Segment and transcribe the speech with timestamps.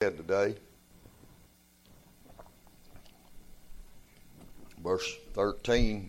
[0.00, 0.54] today.
[4.82, 6.08] Verse 13,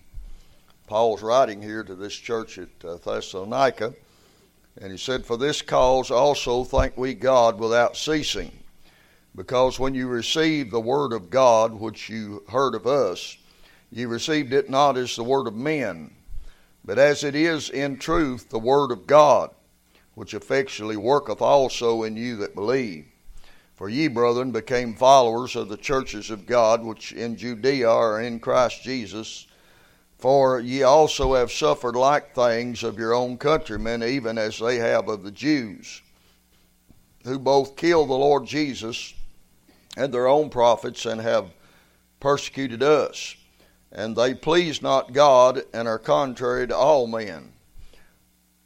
[0.88, 3.94] Paul's writing here to this church at uh, Thessalonica,
[4.80, 8.54] and he said, For this cause also thank we God without ceasing,
[9.36, 13.36] because when you received the word of God, which you heard of us,
[13.92, 16.16] you received it not as the word of men,
[16.86, 19.50] but as it is in truth the word of God,
[20.16, 23.11] which effectually worketh also in you that believe.
[23.82, 28.40] For ye, brethren, became followers of the churches of God which in Judea are in
[28.40, 29.48] Christ Jesus.
[30.20, 35.10] For ye also have suffered like things of your own countrymen, even as they have
[35.10, 36.04] of the Jews,
[37.24, 39.16] who both killed the Lord Jesus
[39.98, 41.50] and their own prophets, and have
[42.20, 43.36] persecuted us.
[43.92, 47.52] And they please not God, and are contrary to all men,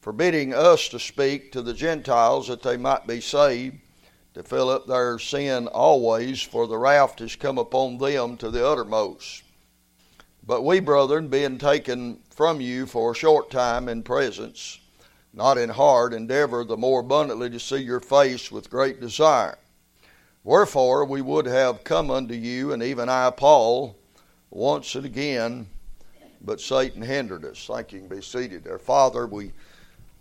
[0.01, 3.79] forbidding us to speak to the Gentiles that they might be saved
[4.35, 8.67] to fill up their sin always, for the wrath is come upon them to the
[8.67, 9.43] uttermost.
[10.45, 14.79] But we, brethren, being taken from you for a short time in presence,
[15.33, 19.57] not in heart, endeavor the more abundantly to see your face with great desire.
[20.43, 23.95] Wherefore we would have come unto you, and even I, Paul,
[24.49, 25.65] once and again,
[26.41, 27.65] but Satan hindered us.
[27.65, 28.79] Thank you can be seated there.
[28.79, 29.53] Father, we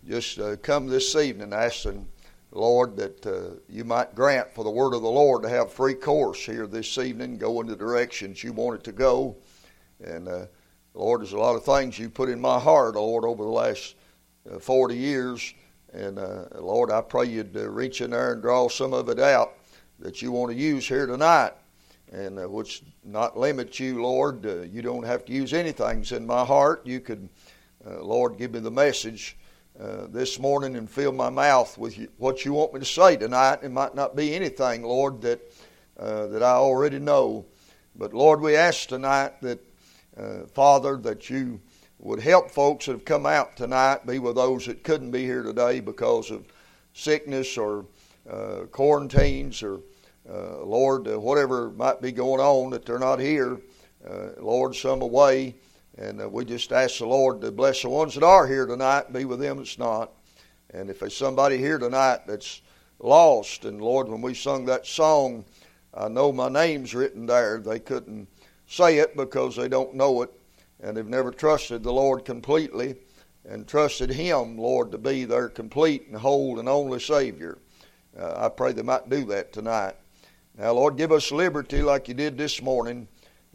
[0.09, 2.07] just uh, come this evening asking
[2.55, 5.95] Lord, that uh, you might grant for the word of the Lord to have free
[5.95, 9.37] course here this evening, go in the directions you want it to go.
[10.03, 10.47] And uh,
[10.95, 13.97] Lord, there's a lot of things you put in my heart, Lord, over the last
[14.49, 15.53] uh, 40 years.
[15.93, 19.19] And uh, Lord, I pray you'd uh, reach in there and draw some of it
[19.19, 19.55] out
[19.99, 21.55] that you want to use here tonight.
[22.13, 24.45] And uh, which not limit you, Lord.
[24.73, 26.87] you don't have to use anything in my heart.
[26.87, 27.29] You could,
[27.85, 29.37] Lord, give me the message
[29.81, 33.59] uh, this morning and fill my mouth with what you want me to say tonight.
[33.65, 35.41] It might not be anything, Lord, that
[35.99, 37.45] uh, that I already know,
[37.97, 39.59] but Lord, we ask tonight that
[40.17, 41.61] uh, Father that you
[41.99, 45.43] would help folks that have come out tonight be with those that couldn't be here
[45.43, 46.47] today because of
[46.93, 47.87] sickness or
[48.31, 49.81] uh, quarantines or
[50.27, 53.59] Lord, whatever might be going on that they're not here.
[54.39, 55.55] Lord, some away.
[55.97, 59.13] And uh, we just ask the Lord to bless the ones that are here tonight,
[59.13, 60.13] be with them that's not.
[60.71, 62.63] And if there's somebody here tonight that's
[62.99, 65.45] lost, and Lord, when we sung that song,
[65.93, 67.59] I know my name's written there.
[67.59, 68.27] They couldn't
[68.67, 70.31] say it because they don't know it,
[70.81, 72.97] and they've never trusted the Lord completely
[73.49, 77.59] and trusted Him, Lord, to be their complete and whole and only Savior.
[78.19, 79.95] Uh, I pray they might do that tonight.
[80.57, 83.07] Now, Lord, give us liberty like you did this morning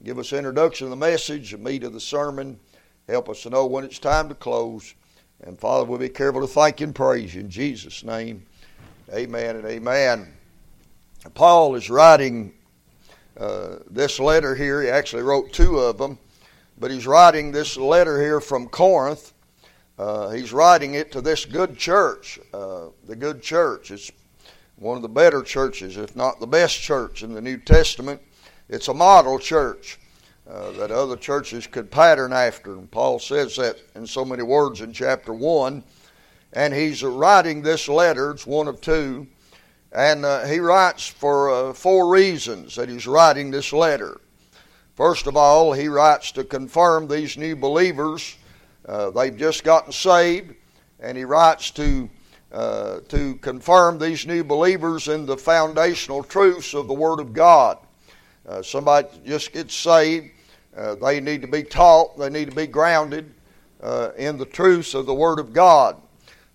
[0.04, 2.60] give us introduction of the message, the meat of the sermon.
[3.08, 4.94] Help us to know when it's time to close.
[5.42, 8.46] And Father, we'll be careful to thank and praise you in Jesus' name.
[9.14, 10.34] Amen and amen.
[11.34, 12.54] Paul is writing
[13.38, 14.82] uh, this letter here.
[14.82, 16.18] He actually wrote two of them,
[16.78, 19.34] but he's writing this letter here from Corinth.
[19.98, 23.92] Uh, he's writing it to this good church, uh, the good church.
[23.92, 24.12] It's
[24.78, 28.22] one of the better churches, if not the best church in the New Testament.
[28.70, 30.00] It's a model church
[30.48, 32.74] uh, that other churches could pattern after.
[32.74, 35.84] And Paul says that in so many words in chapter 1.
[36.54, 39.28] And he's writing this letter, it's one of two.
[39.92, 44.22] And uh, he writes for uh, four reasons that he's writing this letter.
[44.96, 48.36] First of all, he writes to confirm these new believers.
[48.88, 50.54] Uh, they've just gotten saved.
[51.00, 52.10] And he writes to
[52.52, 57.78] uh, to confirm these new believers in the foundational truths of the Word of God.
[58.50, 60.32] Uh, somebody just gets saved,
[60.76, 63.32] uh, they need to be taught, they need to be grounded
[63.80, 66.02] uh, in the truths of the Word of God.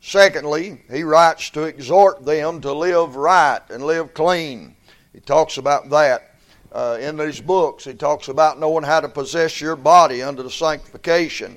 [0.01, 4.75] Secondly, he writes to exhort them to live right and live clean.
[5.13, 6.35] He talks about that
[6.73, 7.85] uh, in these books.
[7.85, 11.57] He talks about knowing how to possess your body under the sanctification,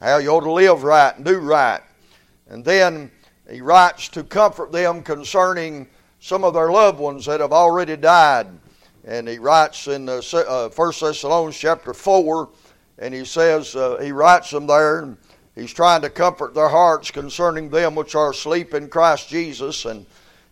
[0.00, 1.80] how you ought to live right and do right.
[2.48, 3.08] And then
[3.48, 5.86] he writes to comfort them concerning
[6.18, 8.48] some of their loved ones that have already died
[9.06, 12.48] and he writes in uh, uh, 1 Thessalonians chapter 4,
[12.98, 15.16] and he says, uh, he writes them there, and
[15.54, 20.04] he's trying to comfort their hearts concerning them which are asleep in Christ Jesus, and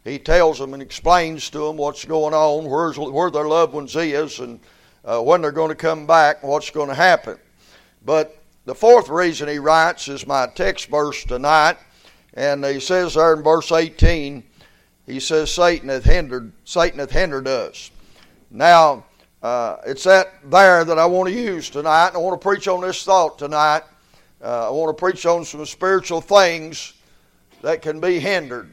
[0.05, 3.97] he tells them and explains to them what's going on, where's, where their loved ones
[3.97, 4.61] is, and
[5.05, 7.39] uh, when they're going to come back, what's going to happen.
[8.05, 11.77] But the fourth reason he writes is my text verse tonight,
[12.35, 14.45] and he says there in verse 18,
[15.07, 17.91] he says, Satan hath hindered, Satan hath hindered us.
[18.51, 19.05] Now,
[19.43, 22.11] uh, it's that there that I want to use tonight.
[22.15, 23.83] I want to preach on this thought tonight.
[24.43, 26.95] Uh, I want to preach on some spiritual things
[27.63, 28.71] that can be hindered.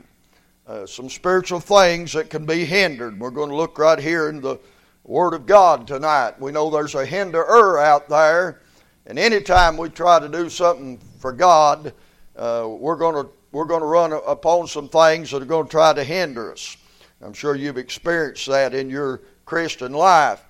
[0.67, 3.19] uh, some spiritual things that can be hindered.
[3.19, 4.57] We're going to look right here in the
[5.03, 6.39] Word of God tonight.
[6.39, 8.61] We know there's a hinderer out there,
[9.05, 11.93] and anytime we try to do something for God,
[12.37, 15.71] uh, we're going to we're going to run upon some things that are going to
[15.71, 16.77] try to hinder us.
[17.21, 20.41] I'm sure you've experienced that in your Christian life.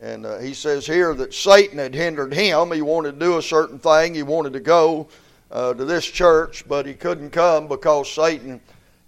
[0.00, 2.72] And uh, he says here that Satan had hindered him.
[2.72, 4.16] He wanted to do a certain thing.
[4.16, 5.06] He wanted to go
[5.52, 8.60] uh, to this church, but he couldn't come because Satan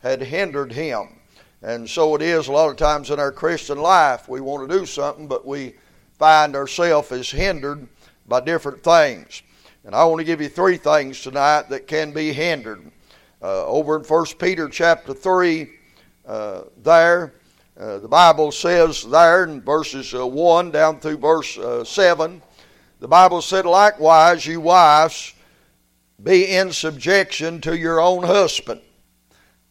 [0.05, 1.19] had hindered him.
[1.63, 4.29] And so it is a lot of times in our Christian life.
[4.29, 5.75] We want to do something, but we
[6.17, 7.89] find ourselves as hindered
[8.29, 9.43] by different things.
[9.85, 12.89] And I want to give you three things tonight that can be hindered.
[13.43, 15.69] Uh, over in 1 Peter chapter 3,
[16.25, 17.35] uh, there,
[17.81, 22.43] uh, the Bible says there in verses uh, 1 down through verse uh, 7,
[22.99, 25.33] the Bible said, Likewise, you wives,
[26.23, 28.83] be in subjection to your own husband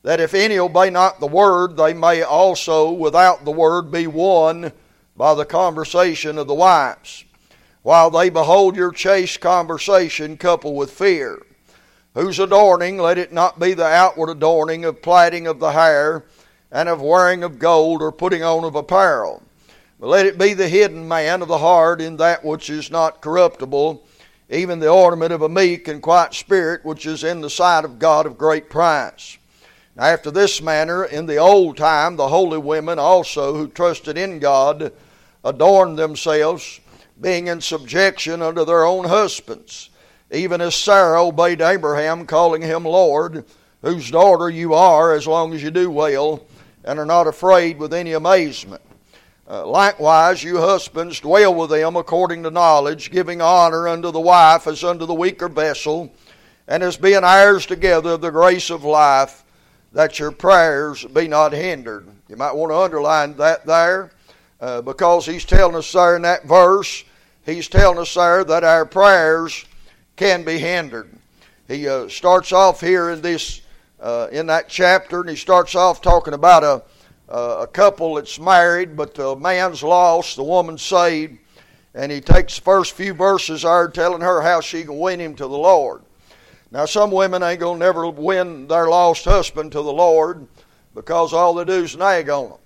[0.03, 4.71] that if any obey not the word, they may also without the word be won
[5.15, 7.25] by the conversation of the wives,
[7.81, 11.41] while they behold your chaste conversation coupled with fear.
[12.15, 16.25] Whose adorning, let it not be the outward adorning of plaiting of the hair,
[16.71, 19.41] and of wearing of gold, or putting on of apparel.
[19.99, 23.21] But let it be the hidden man of the heart in that which is not
[23.21, 24.05] corruptible,
[24.49, 27.99] even the ornament of a meek and quiet spirit, which is in the sight of
[27.99, 29.37] God of great price.
[29.97, 34.93] After this manner, in the old time, the holy women also who trusted in God
[35.43, 36.79] adorned themselves,
[37.19, 39.89] being in subjection unto their own husbands,
[40.31, 43.43] even as Sarah obeyed Abraham, calling him Lord,
[43.81, 46.45] whose daughter you are, as long as you do well,
[46.83, 48.81] and are not afraid with any amazement.
[49.49, 54.67] Uh, likewise, you husbands, dwell with them according to knowledge, giving honor unto the wife
[54.67, 56.13] as unto the weaker vessel,
[56.67, 59.43] and as being heirs together of the grace of life
[59.91, 62.07] that your prayers be not hindered.
[62.27, 64.11] You might want to underline that there
[64.61, 67.03] uh, because he's telling us there in that verse,
[67.43, 69.65] he's telling us there that our prayers
[70.15, 71.09] can be hindered.
[71.67, 73.61] He uh, starts off here in this
[74.01, 76.83] uh, in that chapter, and he starts off talking about a
[77.29, 81.37] a couple that's married, but the man's lost, the woman's saved,
[81.93, 85.35] and he takes the first few verses there telling her how she can win him
[85.35, 86.01] to the Lord.
[86.71, 90.47] Now, some women ain't going to never win their lost husband to the Lord
[90.93, 92.57] because all they do is nag on them.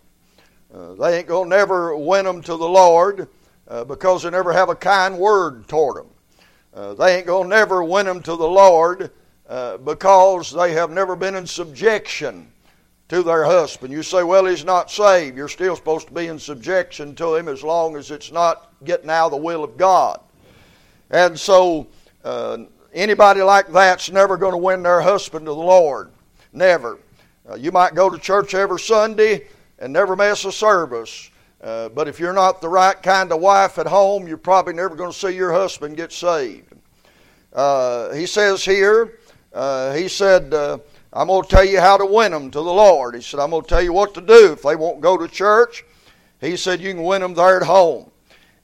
[0.74, 3.28] Uh, they ain't going to never win them to the Lord
[3.68, 6.08] uh, because they never have a kind word toward them.
[6.74, 9.12] Uh, they ain't going to never win them to the Lord
[9.48, 12.48] uh, because they have never been in subjection
[13.10, 13.94] to their husband.
[13.94, 15.38] You say, well, he's not saved.
[15.38, 19.10] You're still supposed to be in subjection to him as long as it's not getting
[19.10, 20.20] out of the will of God.
[21.10, 21.88] And so,
[22.24, 22.58] uh,
[22.94, 26.12] Anybody like that's never going to win their husband to the Lord.
[26.52, 27.00] Never.
[27.50, 29.48] Uh, you might go to church every Sunday
[29.80, 31.32] and never miss a service.
[31.62, 34.96] Uh, but if you're not the right kind of wife at home, you're probably never
[34.96, 36.72] going to see your husband get saved.
[37.52, 39.18] Uh, he says here,
[39.54, 40.78] uh, he said, uh,
[41.12, 43.16] I'm going to tell you how to win them to the Lord.
[43.16, 45.28] He said, I'm going to tell you what to do if they won't go to
[45.28, 45.84] church.
[46.42, 48.10] He said, you can win them there at home.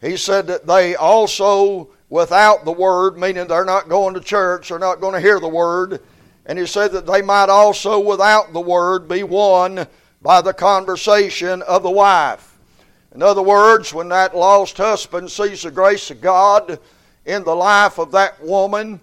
[0.01, 4.79] He said that they also without the word, meaning they're not going to church, they're
[4.79, 6.01] not going to hear the word.
[6.45, 9.85] And he said that they might also, without the word, be won
[10.21, 12.57] by the conversation of the wife.
[13.13, 16.79] In other words, when that lost husband sees the grace of God
[17.25, 18.99] in the life of that woman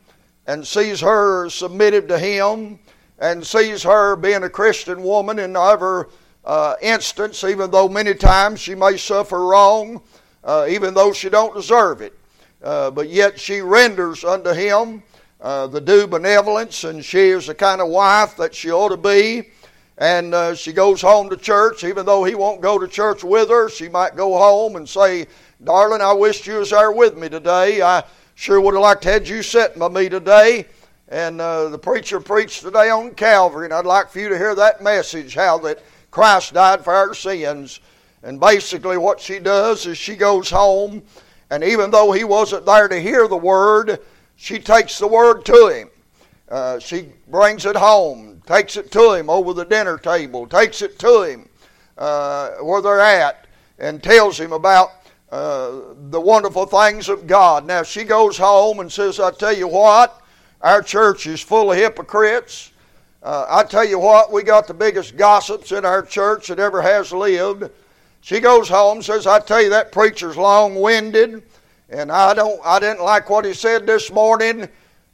[0.47, 2.79] and sees her submitted to him
[3.19, 6.05] and sees her being a Christian woman in every
[6.45, 10.01] uh, instance, even though many times she may suffer wrong,
[10.45, 12.17] uh, even though she don't deserve it.
[12.63, 15.03] Uh, but yet she renders unto him
[15.41, 18.97] uh, the due benevolence, and she is the kind of wife that she ought to
[18.97, 19.49] be.
[19.99, 23.49] And uh, she goes home to church, even though he won't go to church with
[23.49, 23.71] her.
[23.71, 25.27] She might go home and say,
[25.65, 27.81] Darling, I wished you was there with me today.
[27.81, 28.05] I
[28.37, 30.67] sure would have liked to have you sitting by me today.
[31.09, 34.55] And uh, the preacher preached today on Calvary, and I'd like for you to hear
[34.55, 37.81] that message how that Christ died for our sins.
[38.23, 41.03] And basically, what she does is she goes home
[41.51, 44.01] and even though he wasn't there to hear the word,
[44.37, 45.91] she takes the word to him.
[46.49, 50.99] Uh, she brings it home, takes it to him over the dinner table, takes it
[50.99, 51.49] to him
[51.99, 53.47] uh, where they're at,
[53.79, 54.91] and tells him about
[55.31, 55.81] uh,
[56.11, 57.67] the wonderful things of God.
[57.67, 60.23] Now, she goes home and says, I tell you what,
[60.61, 62.73] our church is full of hypocrites.
[63.23, 66.81] Uh, I tell you what, we got the biggest gossips in our church that ever
[66.81, 67.71] has lived.
[68.21, 71.43] She goes home, and says, I tell you, that preacher's long winded,
[71.91, 74.69] and I don't I didn't like what he said this morning.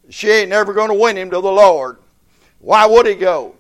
[0.09, 1.99] She ain't never going to win him to the Lord.
[2.61, 3.55] Why would he go?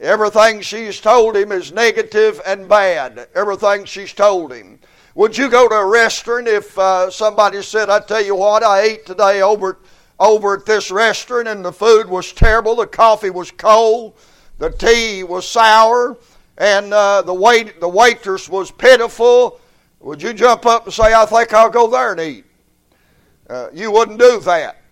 [0.00, 3.28] Everything she's told him is negative and bad.
[3.34, 4.78] Everything she's told him.
[5.18, 8.82] Would you go to a restaurant if uh, somebody said, I tell you what, I
[8.82, 9.80] ate today over,
[10.20, 14.14] over at this restaurant and the food was terrible, the coffee was cold,
[14.58, 16.16] the tea was sour,
[16.56, 19.60] and uh, the, wait, the waitress was pitiful?
[19.98, 22.44] Would you jump up and say, I think I'll go there and eat?
[23.50, 24.82] Uh, you wouldn't do that.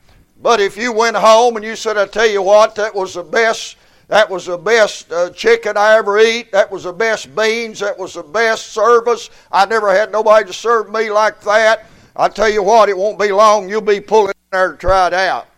[0.43, 3.23] But if you went home and you said, I tell you what, that was the
[3.23, 3.77] best
[4.09, 6.53] that was the best uh, chicken I ever eat.
[6.53, 7.81] That was the best beans.
[7.81, 9.31] That was the best service.
[9.51, 11.87] I never had nobody to serve me like that.
[12.15, 13.69] I tell you what, it won't be long.
[13.69, 15.49] You'll be pulling in there to try it out.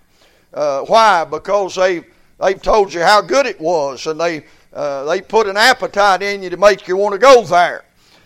[0.52, 1.24] Uh, why?
[1.24, 2.04] Because they
[2.40, 6.42] they've told you how good it was, and they uh, they put an appetite in
[6.42, 7.84] you to make you want to go there.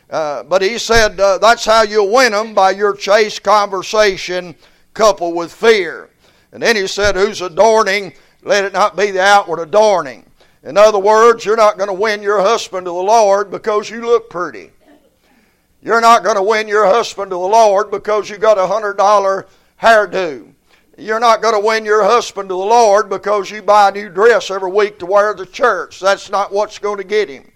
[0.09, 4.55] Uh, but he said uh, that's how you'll win them by your chaste conversation
[4.95, 6.11] coupled with fear.
[6.53, 8.13] And then he said, "Who's adorning
[8.43, 10.27] let it not be the outward adorning.
[10.63, 14.01] In other words, you're not going to win your husband to the Lord because you
[14.01, 14.71] look pretty.
[15.83, 18.97] You're not going to win your husband to the Lord because you got a hundred
[18.97, 19.49] dollar
[19.81, 20.53] hairdo.
[20.97, 24.09] You're not going to win your husband to the Lord because you buy a new
[24.09, 25.99] dress every week to wear to church.
[25.99, 27.51] That's not what's going to get him.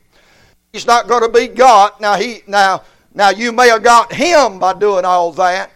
[0.72, 2.00] He's not going to be got.
[2.00, 2.82] Now he now
[3.14, 5.70] now you may have got him by doing all that,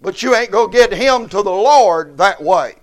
[0.00, 2.76] but you ain't going to get him to the Lord that way.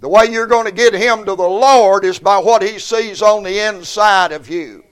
[0.00, 3.20] The way you're going to get him to the Lord is by what he sees
[3.20, 4.82] on the inside of you.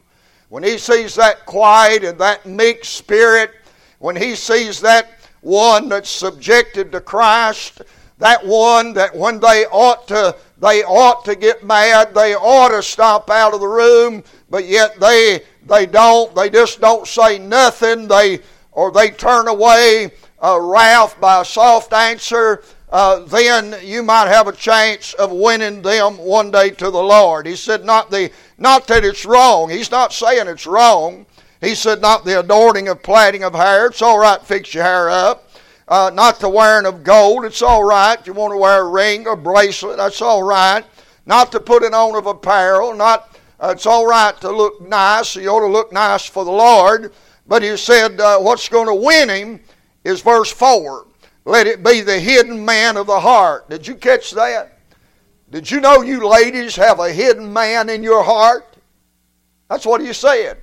[0.51, 3.53] When he sees that quiet and that meek spirit,
[4.01, 5.11] when he sees that
[5.41, 7.81] one that's subjected to Christ,
[8.19, 12.83] that one that when they ought to they ought to get mad, they ought to
[12.83, 18.09] stop out of the room, but yet they they don't, they just don't say nothing,
[18.09, 18.41] they
[18.73, 20.11] or they turn away
[20.43, 25.31] uh, a wrath by a soft answer uh, then you might have a chance of
[25.31, 27.47] winning them one day to the Lord.
[27.47, 29.69] He said, not, the, not that it's wrong.
[29.69, 31.27] He's not saying it's wrong.
[31.61, 33.87] He said, not the adorning of plaiting of hair.
[33.87, 35.51] It's all right, fix your hair up.
[35.87, 37.45] Uh, not the wearing of gold.
[37.45, 38.25] It's all right.
[38.27, 40.85] You want to wear a ring or bracelet, that's all right.
[41.27, 42.95] Not the putting on of apparel.
[42.95, 45.35] Not uh, it's all right to look nice.
[45.35, 47.13] You ought to look nice for the Lord.
[47.47, 49.61] But he said, uh, what's going to win him
[50.05, 51.08] is verse 4.
[51.45, 53.71] Let it be the hidden man of the heart.
[53.71, 54.79] Did you catch that?
[55.51, 58.77] Did you know you ladies have a hidden man in your heart?
[59.69, 60.59] That's what he said.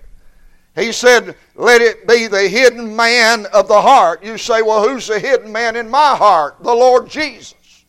[0.76, 4.24] He said, Let it be the hidden man of the heart.
[4.24, 6.58] You say, Well, who's the hidden man in my heart?
[6.62, 7.86] The Lord Jesus.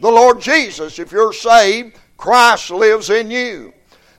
[0.00, 0.98] The Lord Jesus.
[0.98, 3.74] If you're saved, Christ lives in you.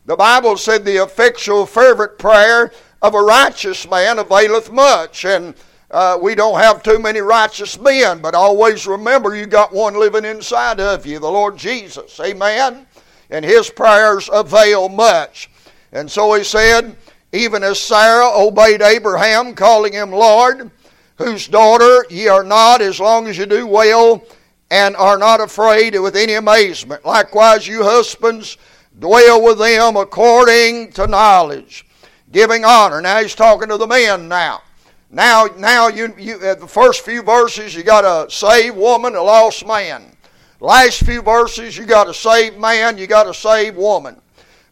[0.06, 2.72] The Bible said, The effectual, fervent prayer
[3.02, 5.24] of a righteous man availeth much.
[5.24, 5.56] And
[5.92, 10.26] uh, we don't have too many righteous men, but always remember you got one living
[10.26, 12.20] inside of you, the Lord Jesus.
[12.20, 12.86] Amen?
[13.30, 15.50] And his prayers avail much.
[15.92, 16.96] And so he said,
[17.32, 20.70] even as Sarah obeyed Abraham, calling him Lord,
[21.18, 24.24] whose daughter ye are not as long as you do well
[24.72, 27.04] and are not afraid with any amazement.
[27.04, 28.58] Likewise, you husbands,
[29.00, 31.86] dwell with them according to knowledge,
[32.32, 33.02] giving honor.
[33.02, 34.62] Now he's talking to the men now.
[35.12, 39.22] Now, now you, you at the first few verses, you got a saved woman, a
[39.22, 40.16] lost man.
[40.60, 44.22] Last few verses, you got a saved man, you got a saved woman.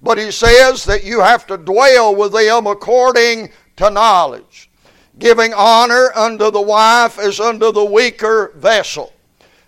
[0.01, 4.69] But he says that you have to dwell with them according to knowledge,
[5.17, 9.13] giving honor unto the wife as unto the weaker vessel.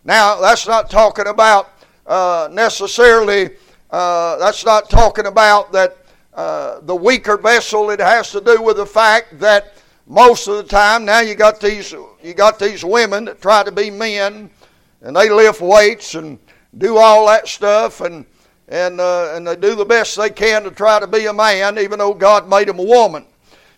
[0.05, 1.71] Now, that's not talking about
[2.05, 3.55] uh, necessarily,
[3.89, 5.97] uh, that's not talking about that
[6.35, 7.89] uh, the weaker vessel.
[7.89, 9.73] It has to do with the fact that
[10.09, 13.71] most of the time now you got these you got these women that try to
[13.71, 14.49] be men
[15.03, 16.39] and they lift weights and
[16.79, 18.25] do all that stuff and
[18.67, 21.77] and uh, and they do the best they can to try to be a man
[21.77, 23.25] even though God made them a woman.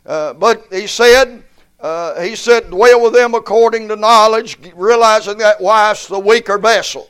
[0.06, 1.44] Uh, but he said
[1.82, 7.10] uh, he said dwell with them according to knowledge realizing that wife's the weaker vessel.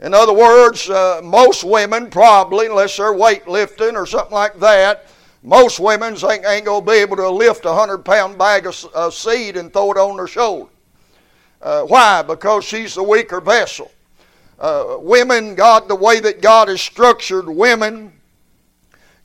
[0.00, 5.06] In other words uh, most women probably unless they're weightlifting or something like that
[5.48, 9.14] most women ain't, going to be able to lift a 100 pound bag of, of,
[9.14, 10.70] seed and throw it on their shoulder.
[11.62, 12.20] Uh, why?
[12.20, 13.90] Because she's the weaker vessel.
[14.60, 18.12] Uh, women, God, the way that God has structured women,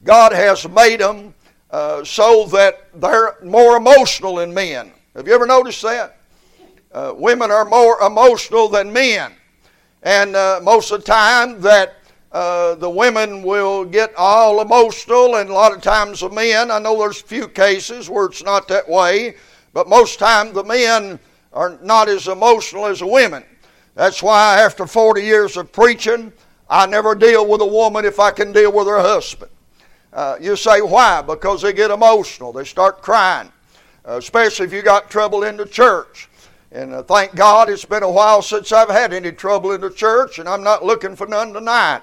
[0.06, 1.34] God has made them
[1.72, 4.94] uh, so that they're more emotional than men.
[5.18, 6.20] Have you ever noticed that?
[6.94, 9.34] Uh, women are more emotional than men.
[10.04, 11.98] And uh, most of the time that
[12.34, 16.80] uh, the women will get all emotional, and a lot of times the men, I
[16.80, 19.36] know there's a few cases where it's not that way,
[19.72, 21.20] but most times the men
[21.54, 23.44] are not as emotional as the women.
[23.94, 26.34] That's why after 40 years of preaching,
[26.68, 29.52] I never deal with a woman if I can deal with her husband.
[30.12, 31.22] Uh, you say, why?
[31.22, 32.52] Because they get emotional.
[32.52, 33.52] They start crying,
[34.08, 36.30] uh, especially if you got trouble in the church.
[36.72, 39.92] And uh, thank God it's been a while since I've had any trouble in the
[39.92, 42.02] church, and I'm not looking for none tonight.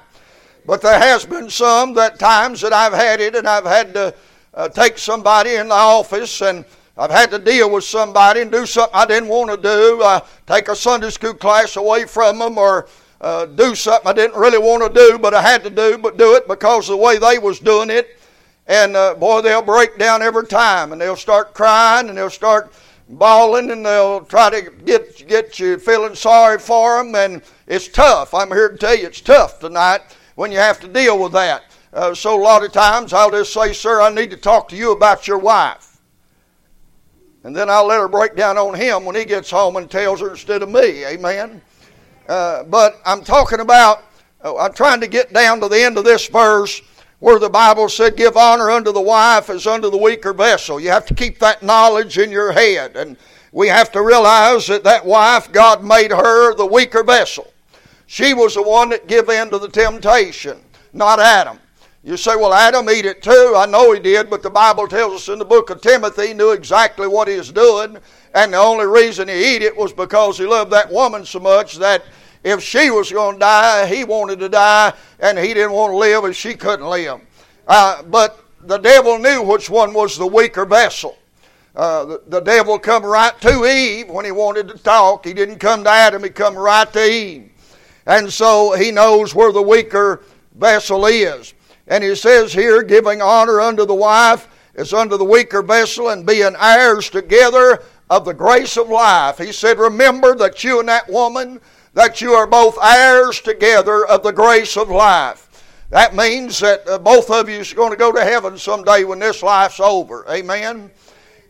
[0.67, 4.14] But there has been some that times that I've had it, and I've had to
[4.55, 6.64] uh, take somebody in the office and
[6.97, 10.21] I've had to deal with somebody and do something I didn't want to do, uh,
[10.47, 12.88] take a Sunday school class away from them, or
[13.23, 16.19] uh, do something I didn't really want to do, but I had to do, but
[16.19, 18.19] do it because of the way they was doing it.
[18.67, 22.71] And uh, boy, they'll break down every time, and they'll start crying, and they'll start
[23.09, 27.14] bawling, and they'll try to get get you feeling sorry for them.
[27.14, 28.35] And it's tough.
[28.35, 30.02] I'm here to tell you, it's tough tonight
[30.40, 31.64] when you have to deal with that.
[31.92, 34.76] Uh, so a lot of times I'll just say, "Sir, I need to talk to
[34.76, 35.99] you about your wife."
[37.44, 40.20] And then I'll let her break down on him when he gets home and tells
[40.20, 41.04] her instead of me.
[41.04, 41.61] Amen.
[42.26, 44.02] Uh, but I'm talking about,
[44.42, 46.80] uh, I'm trying to get down to the end of this verse
[47.18, 50.80] where the Bible said, Give honor unto the wife as unto the weaker vessel.
[50.80, 52.97] You have to keep that knowledge in your head.
[52.97, 53.18] And
[53.52, 57.52] we have to realize that that wife, God made her the weaker vessel.
[58.11, 60.59] She was the one that gave in to the temptation,
[60.93, 61.61] not Adam.
[62.02, 63.55] You say, well, Adam eat it too.
[63.57, 66.35] I know he did, but the Bible tells us in the book of Timothy he
[66.35, 67.99] knew exactly what he was doing,
[68.35, 71.76] and the only reason he ate it was because he loved that woman so much
[71.76, 72.02] that
[72.43, 75.97] if she was going to die, he wanted to die, and he didn't want to
[75.97, 77.21] live if she couldn't live.
[77.69, 81.17] Uh, but the devil knew which one was the weaker vessel.
[81.76, 85.25] Uh, the, the devil come right to Eve when he wanted to talk.
[85.25, 87.50] He didn't come to Adam, he come right to Eve.
[88.11, 90.23] And so he knows where the weaker
[90.57, 91.55] vessel is.
[91.87, 96.26] And he says here, giving honor unto the wife as unto the weaker vessel, and
[96.26, 99.38] being heirs together of the grace of life.
[99.38, 101.61] He said, Remember that you and that woman,
[101.95, 105.47] that you are both heirs together of the grace of life.
[105.90, 109.21] That means that uh, both of you are going to go to heaven someday when
[109.21, 110.25] this life's over.
[110.29, 110.90] Amen.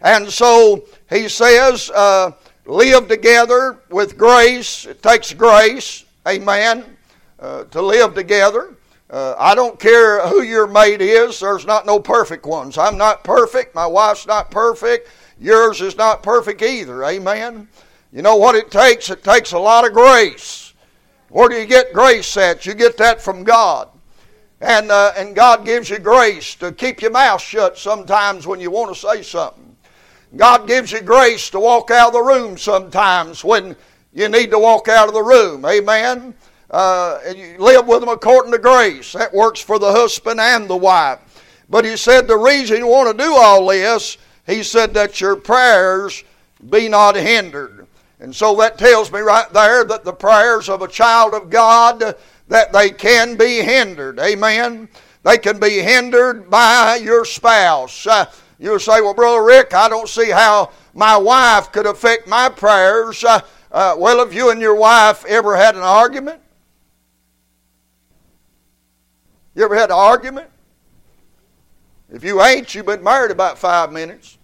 [0.03, 2.33] And so he says, uh,
[2.67, 4.87] live together with grace.
[4.87, 6.85] It takes grace, amen,
[7.39, 8.75] uh, to live together.
[9.11, 12.79] Uh, I don't care who your mate is, there's not no perfect ones.
[12.79, 17.05] I'm not perfect, my wife's not perfect, yours is not perfect either.
[17.05, 17.69] Amen.
[18.13, 19.11] You know what it takes?
[19.11, 20.75] It takes a lot of grace.
[21.29, 22.67] Where do you get grace at?
[22.67, 23.89] You get that from God.
[24.61, 28.71] And, uh, and God gives you grace to keep your mouth shut sometimes when you
[28.71, 29.77] want to say something.
[30.37, 33.75] God gives you grace to walk out of the room sometimes when
[34.13, 35.65] you need to walk out of the room.
[35.65, 36.35] Amen
[36.71, 39.13] uh, and you live with them according to grace.
[39.13, 41.19] That works for the husband and the wife.
[41.69, 45.37] But he said the reason you want to do all this, he said that your
[45.37, 46.25] prayers
[46.69, 47.87] be not hindered.
[48.21, 52.17] And so that tells me right there that the prayers of a child of God
[52.49, 54.19] that they can be hindered.
[54.21, 54.89] Amen.
[55.23, 58.07] They can be hindered by your spouse.
[58.07, 58.27] Uh,
[58.59, 63.23] you'll say, "Well, brother Rick, I don't see how my wife could affect my prayers."
[63.25, 63.41] Uh,
[63.73, 66.41] uh, well, have you and your wife ever had an argument?
[69.55, 70.49] You ever had an argument?
[72.13, 74.39] If you ain't, you've been married about five minutes.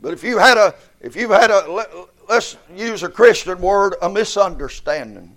[0.00, 4.08] But if you had a, if you've had a, let's use a Christian word, a
[4.08, 5.36] misunderstanding.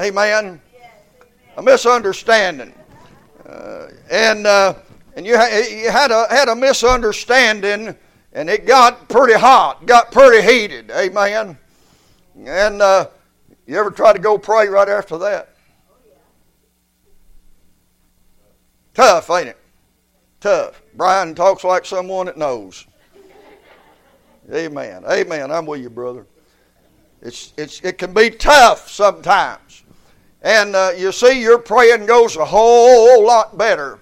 [0.00, 0.60] Amen.
[1.56, 2.72] A misunderstanding,
[3.46, 4.74] uh, and uh,
[5.16, 7.94] and you, ha- you had a had a misunderstanding,
[8.32, 10.90] and it got pretty hot, got pretty heated.
[10.90, 11.58] Amen.
[12.44, 13.08] And uh,
[13.66, 15.50] you ever try to go pray right after that?
[18.94, 19.58] Tough, ain't it?
[20.40, 20.82] Tough.
[20.94, 22.86] Brian talks like someone that knows.
[24.52, 25.04] Amen.
[25.08, 25.50] Amen.
[25.50, 26.26] I'm with you, brother.
[27.22, 29.84] It's, it's, it can be tough sometimes.
[30.42, 34.00] And uh, you see, your praying goes a whole lot better.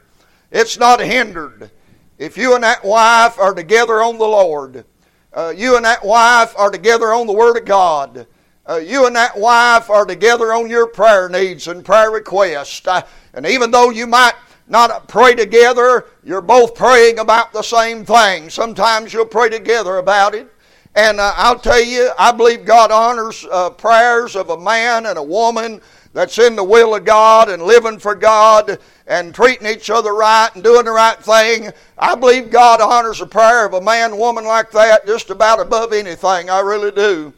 [0.50, 1.70] It's not hindered.
[2.20, 4.84] If you and that wife are together on the Lord,
[5.32, 8.26] uh, you and that wife are together on the Word of God,
[8.68, 12.86] uh, you and that wife are together on your prayer needs and prayer requests.
[12.86, 13.00] Uh,
[13.32, 14.34] and even though you might
[14.68, 18.50] not pray together, you're both praying about the same thing.
[18.50, 20.52] Sometimes you'll pray together about it.
[20.94, 25.16] And uh, I'll tell you, I believe God honors uh, prayers of a man and
[25.16, 25.80] a woman
[26.12, 30.50] that's in the will of God and living for God and treating each other right
[30.54, 31.70] and doing the right thing.
[31.98, 35.92] I believe God honors the prayer of a man, woman like that just about above
[35.92, 36.50] anything.
[36.50, 37.32] I really do.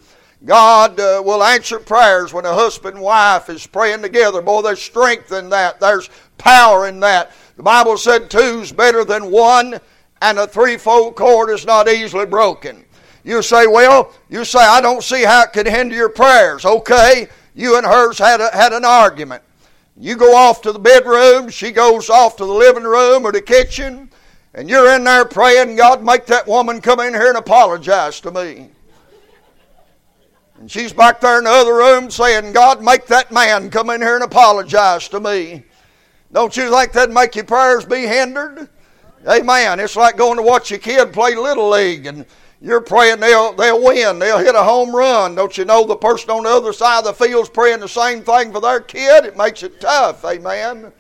[0.45, 4.43] God uh, will answer prayers when a husband and wife is praying together.
[4.43, 5.79] Boy, there's strength in that.
[5.79, 7.33] There's power in that.
[7.57, 9.79] The Bible said two's better than one,
[10.21, 12.85] and a threefold cord is not easily broken.
[13.23, 16.65] You say, well, you say, I don't see how it could hinder your prayers.
[16.65, 19.43] Okay, you and hers had, a, had an argument.
[19.97, 23.43] You go off to the bedroom, she goes off to the living room or the
[23.43, 24.11] kitchen,
[24.55, 28.31] and you're in there praying, God, make that woman come in here and apologize to
[28.31, 28.71] me.
[30.59, 34.01] And she's back there in the other room saying, God, make that man come in
[34.01, 35.65] here and apologize to me.
[36.33, 38.69] Don't you think that'd make your prayers be hindered?
[39.27, 39.81] Amen.
[39.81, 42.25] It's like going to watch your kid play Little League and
[42.63, 44.21] you're praying they'll, they'll win.
[44.21, 45.35] They'll hit a home run.
[45.35, 48.23] Don't you know the person on the other side of the field's praying the same
[48.23, 49.25] thing for their kid?
[49.25, 50.25] It makes it tough.
[50.25, 50.93] Amen.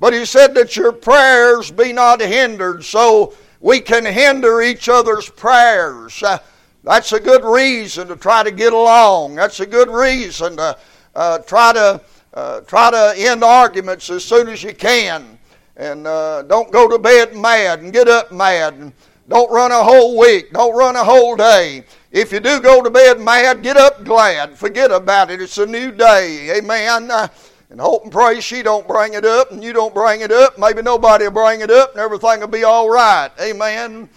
[0.00, 5.30] But he said that your prayers be not hindered, so we can hinder each other's
[5.30, 6.20] prayers.
[6.20, 6.38] Uh,
[6.82, 9.36] that's a good reason to try to get along.
[9.36, 10.76] That's a good reason to
[11.14, 12.00] uh, try to
[12.34, 15.38] uh, try to end arguments as soon as you can,
[15.76, 18.74] and uh, don't go to bed mad and get up mad.
[18.74, 18.92] And,
[19.28, 20.52] don't run a whole week.
[20.52, 21.84] Don't run a whole day.
[22.10, 24.58] If you do go to bed mad, get up glad.
[24.58, 25.40] Forget about it.
[25.40, 26.58] It's a new day.
[26.58, 27.10] Amen.
[27.10, 27.28] Uh,
[27.70, 30.58] and hope and pray she don't bring it up and you don't bring it up.
[30.58, 33.30] Maybe nobody will bring it up and everything will be all right.
[33.40, 34.10] Amen.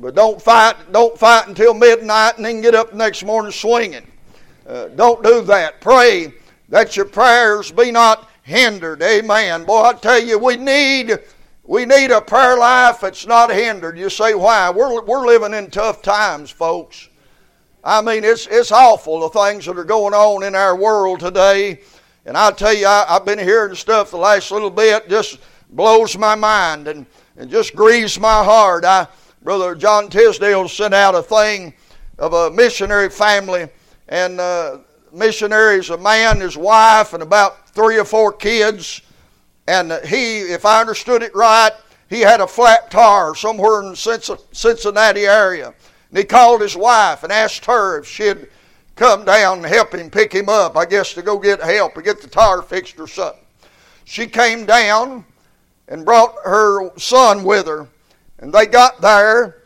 [0.00, 0.74] But don't fight.
[0.90, 4.06] Don't fight until midnight and then get up the next morning swinging.
[4.66, 5.80] Uh, don't do that.
[5.80, 6.34] Pray
[6.70, 9.02] that your prayers be not hindered.
[9.02, 9.64] Amen.
[9.64, 11.18] Boy, I tell you, we need
[11.66, 13.98] we need a prayer life that's not hindered.
[13.98, 14.70] You say, why?
[14.70, 17.08] We're, we're living in tough times, folks.
[17.82, 21.80] I mean, it's, it's awful the things that are going on in our world today.
[22.26, 25.38] And I tell you, I, have been hearing stuff the last little bit, just
[25.70, 28.84] blows my mind and, and just grieves my heart.
[28.84, 29.08] I,
[29.42, 31.74] Brother John Tisdale sent out a thing
[32.18, 33.68] of a missionary family,
[34.08, 34.78] and uh,
[35.12, 39.02] missionaries, a man, his wife, and about three or four kids
[39.66, 41.72] and he, if I understood it right,
[42.08, 45.74] he had a flat tire somewhere in the Cincinnati area.
[46.10, 48.48] And he called his wife and asked her if she'd
[48.94, 52.02] come down and help him pick him up, I guess to go get help or
[52.02, 53.42] get the tire fixed or something.
[54.04, 55.24] She came down
[55.88, 57.88] and brought her son with her.
[58.38, 59.62] And they got there,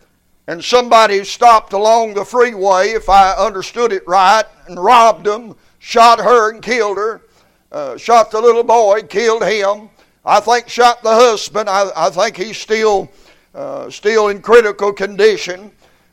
[0.47, 6.21] and somebody stopped along the freeway, if I understood it right, and robbed them, shot
[6.21, 7.23] her and killed her.
[7.71, 9.91] Uh, shot the little boy, killed him.
[10.25, 11.69] I think shot the husband.
[11.69, 13.11] I, I think he's still
[13.55, 15.71] uh, still in critical condition.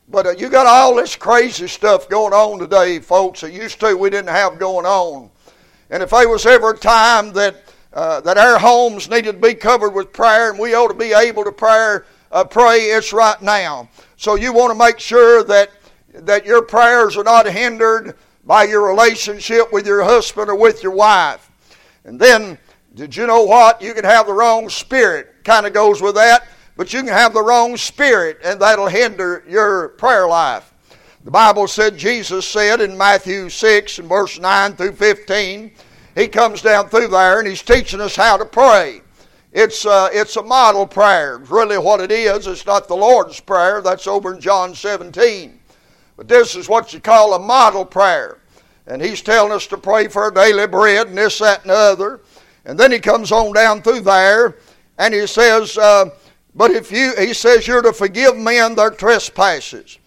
[0.09, 3.41] But uh, you got all this crazy stuff going on today, folks.
[3.41, 5.29] That used to we didn't have going on.
[5.89, 7.55] And if there was ever a time that
[7.93, 11.13] uh, that our homes needed to be covered with prayer, and we ought to be
[11.13, 13.87] able to prayer, uh, pray, it's right now.
[14.17, 15.71] So you want to make sure that
[16.13, 20.91] that your prayers are not hindered by your relationship with your husband or with your
[20.93, 21.49] wife.
[22.03, 22.57] And then,
[22.93, 23.81] did you know what?
[23.81, 25.43] You can have the wrong spirit.
[25.43, 26.47] Kind of goes with that.
[26.77, 30.73] But you can have the wrong spirit, and that'll hinder your prayer life.
[31.23, 35.71] The Bible said, Jesus said in Matthew 6 and verse 9 through 15,
[36.13, 39.01] he comes down through there and he's teaching us how to pray.
[39.51, 41.39] It's, uh, it's a model prayer.
[41.49, 42.45] Really what it is.
[42.45, 43.81] It's not the Lord's Prayer.
[43.81, 45.59] That's over in John 17.
[46.17, 48.39] But this is what you call a model prayer.
[48.87, 51.75] And he's telling us to pray for our daily bread and this, that, and the
[51.75, 52.21] other.
[52.65, 54.57] And then he comes on down through there
[54.97, 56.09] and he says, uh,
[56.53, 59.99] But if you, he says, you're to forgive men their trespasses.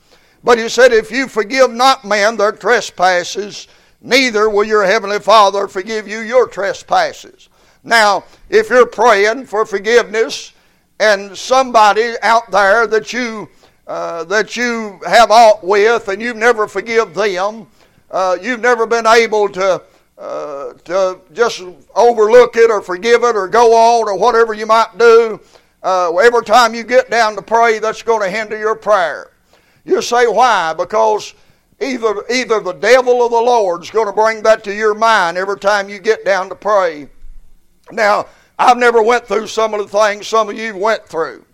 [0.44, 3.68] But he said, If you forgive not men their trespasses,
[4.00, 7.48] neither will your heavenly Father forgive you your trespasses.
[7.82, 10.52] Now, if you're praying for forgiveness
[11.00, 13.48] and somebody out there that you
[13.88, 17.66] uh, that you have aught with and you've never forgive them,
[18.10, 19.82] uh, you've never been able to,
[20.18, 21.62] uh, to just
[21.96, 25.40] overlook it or forgive it or go on or whatever you might do,
[25.82, 29.30] uh, every time you get down to pray, that's going to hinder your prayer.
[29.86, 30.74] You say, why?
[30.74, 31.32] Because
[31.80, 35.58] either, either the devil or the Lord's going to bring that to your mind every
[35.58, 37.08] time you get down to pray.
[37.90, 38.26] Now,
[38.58, 41.46] I've never went through some of the things some of you went through.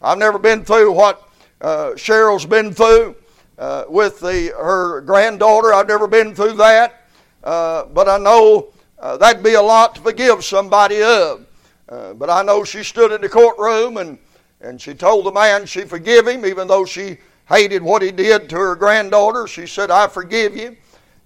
[0.00, 1.26] I've never been through what
[1.60, 3.16] uh, Cheryl's been through
[3.58, 5.72] uh, with the, her granddaughter.
[5.74, 7.06] I've never been through that,
[7.44, 8.68] uh, but I know
[8.98, 11.46] uh, that'd be a lot to forgive somebody of.
[11.88, 14.18] Uh, but I know she stood in the courtroom and,
[14.60, 17.18] and she told the man she forgive him, even though she
[17.48, 19.46] hated what he did to her granddaughter.
[19.48, 20.76] She said, I forgive you.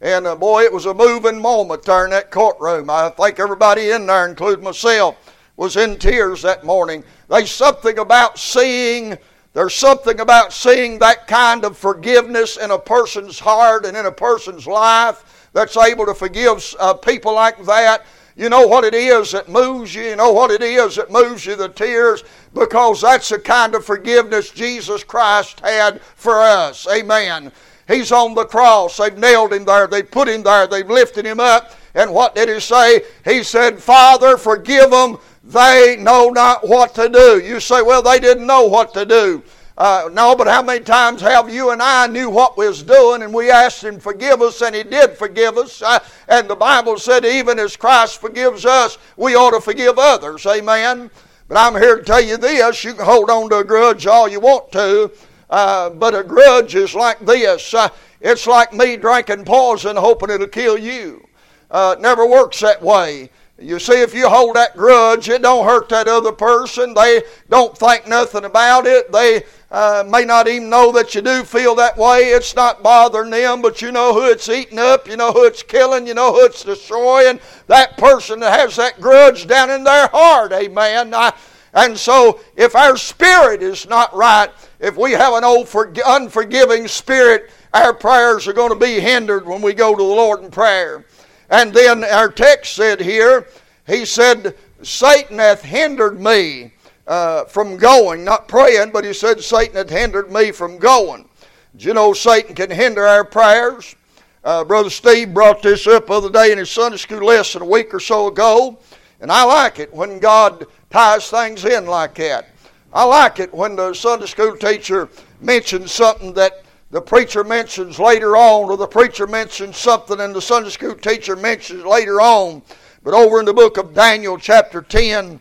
[0.01, 2.91] And uh, boy, it was a moving moment there in that courtroom.
[2.91, 5.17] I think everybody in there, including myself,
[5.57, 7.05] was in tears that morning.
[7.29, 9.19] There's something about seeing
[9.55, 14.13] there's something about seeing that kind of forgiveness in a person's heart and in a
[14.13, 18.05] person's life that's able to forgive uh, people like that.
[18.37, 20.03] You know what it is that moves you.
[20.03, 23.85] You know what it is that moves you the tears because that's the kind of
[23.85, 26.89] forgiveness Jesus Christ had for us.
[26.93, 27.53] Amen.
[27.87, 28.97] He's on the cross.
[28.97, 29.87] They've nailed him there.
[29.87, 30.67] They've put him there.
[30.67, 31.77] They've lifted him up.
[31.95, 33.03] and what did he say?
[33.25, 35.19] He said, Father, forgive them.
[35.45, 37.39] They know not what to do.
[37.39, 39.43] You say, well, they didn't know what to do.
[39.77, 43.23] Uh, no, but how many times have you and I knew what we was doing
[43.23, 45.83] and we asked Him forgive us and He did forgive us.
[45.83, 50.47] Uh, and the Bible said even as Christ forgives us, we ought to forgive others.
[50.47, 51.11] Amen.
[51.49, 54.29] But I'm here to tell you this: you can hold on to a grudge all
[54.29, 55.11] you want to,
[55.51, 57.75] uh, but a grudge is like this.
[57.75, 57.89] Uh,
[58.21, 61.27] it's like me drinking poison hoping it'll kill you.
[61.71, 63.29] Uh, it never works that way.
[63.59, 66.93] You see, if you hold that grudge, it don't hurt that other person.
[66.93, 69.13] They don't think nothing about it.
[69.13, 72.31] They uh, may not even know that you do feel that way.
[72.31, 75.63] It's not bothering them, but you know who it's eating up, you know who it's
[75.63, 77.39] killing, you know who it's destroying.
[77.69, 81.15] That person that has that grudge down in their heart, amen.
[81.15, 81.33] I,
[81.75, 85.69] and so, if our spirit is not right, if we have an old
[86.07, 90.43] unforgiving spirit, our prayers are going to be hindered when we go to the Lord
[90.43, 91.05] in prayer.
[91.51, 93.47] And then our text said here,
[93.87, 96.73] he said, Satan hath hindered me
[97.07, 101.29] uh, from going, not praying, but he said Satan had hindered me from going.
[101.77, 103.97] Do you know Satan can hinder our prayers?
[104.45, 107.67] Uh, Brother Steve brought this up the other day in his Sunday school lesson a
[107.67, 108.79] week or so ago,
[109.21, 112.49] and I like it when God ties things in like that.
[112.93, 115.09] I like it when the Sunday school teacher
[115.41, 120.41] mentions something that the preacher mentions later on, or the preacher mentions something and the
[120.41, 122.63] Sunday school teacher mentions later on.
[123.03, 125.41] But over in the book of Daniel, chapter 10,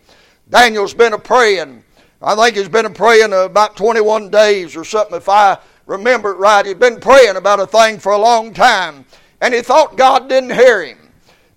[0.49, 1.84] Daniel's been a praying.
[2.21, 6.38] I think he's been a praying about 21 days or something, if I remember it
[6.38, 6.65] right.
[6.65, 9.06] He'd been praying about a thing for a long time,
[9.41, 10.97] and he thought God didn't hear him.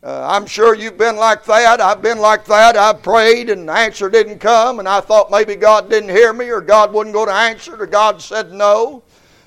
[0.02, 1.80] Uh, I'm sure you've been like that.
[1.80, 2.76] I've been like that.
[2.76, 6.48] I prayed and the answer didn't come, and I thought maybe God didn't hear me
[6.48, 9.02] or God wasn't going to answer or God said no.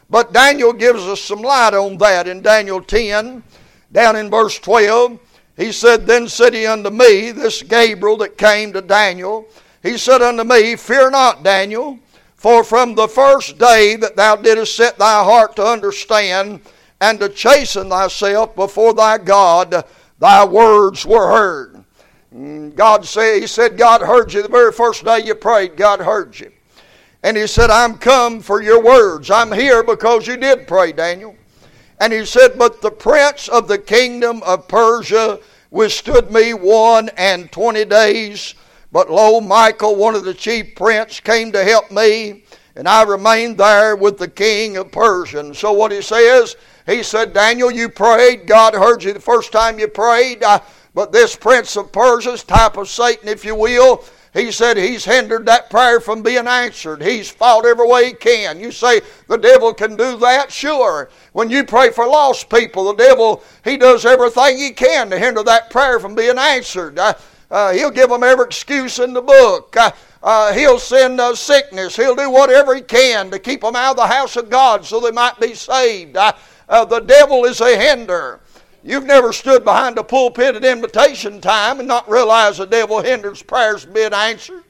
[0.10, 3.44] But Daniel gives us some light on that in Daniel 10,
[3.92, 5.20] down in verse 12.
[5.56, 9.48] He said, Then said he unto me, this Gabriel that came to Daniel,
[9.84, 12.00] he said unto me, Fear not, Daniel,
[12.36, 16.62] for from the first day that thou didst set thy heart to understand
[17.02, 19.86] and to chasten thyself before thy God,
[20.18, 21.84] thy words were heard.
[22.36, 26.00] Mm, God said, He said, God heard you the very first day you prayed, God
[26.00, 26.52] heard you.
[27.24, 29.30] And He said, I'm come for your words.
[29.30, 31.36] I'm here because you did pray, Daniel.
[32.00, 37.52] And he said, But the prince of the kingdom of Persia withstood me one and
[37.52, 38.56] twenty days.
[38.92, 42.44] But lo, Michael, one of the chief prince, came to help me,
[42.76, 45.42] and I remained there with the king of Persia.
[45.42, 46.56] And so what he says,
[46.88, 48.48] he said, Daniel, you prayed.
[48.48, 50.42] God heard you the first time you prayed.
[50.42, 50.60] Uh,
[50.96, 55.46] but this prince of Persia's type of Satan, if you will, he said he's hindered
[55.48, 57.02] that prayer from being answered.
[57.02, 58.60] He's fought every way he can.
[58.60, 60.52] You say the devil can do that?
[60.52, 61.10] Sure.
[61.34, 65.42] When you pray for lost people, the devil, he does everything he can to hinder
[65.44, 67.00] that prayer from being answered.
[67.00, 67.14] Uh,
[67.50, 69.76] uh, he'll give them every excuse in the book.
[69.76, 71.96] Uh, uh he'll send uh, sickness.
[71.96, 75.00] He'll do whatever he can to keep them out of the house of God so
[75.00, 76.16] they might be saved.
[76.16, 78.40] Uh, the devil is a hinder.
[78.84, 83.44] You've never stood behind a pulpit at invitation time and not realized the devil hinders
[83.44, 84.64] prayers being answered.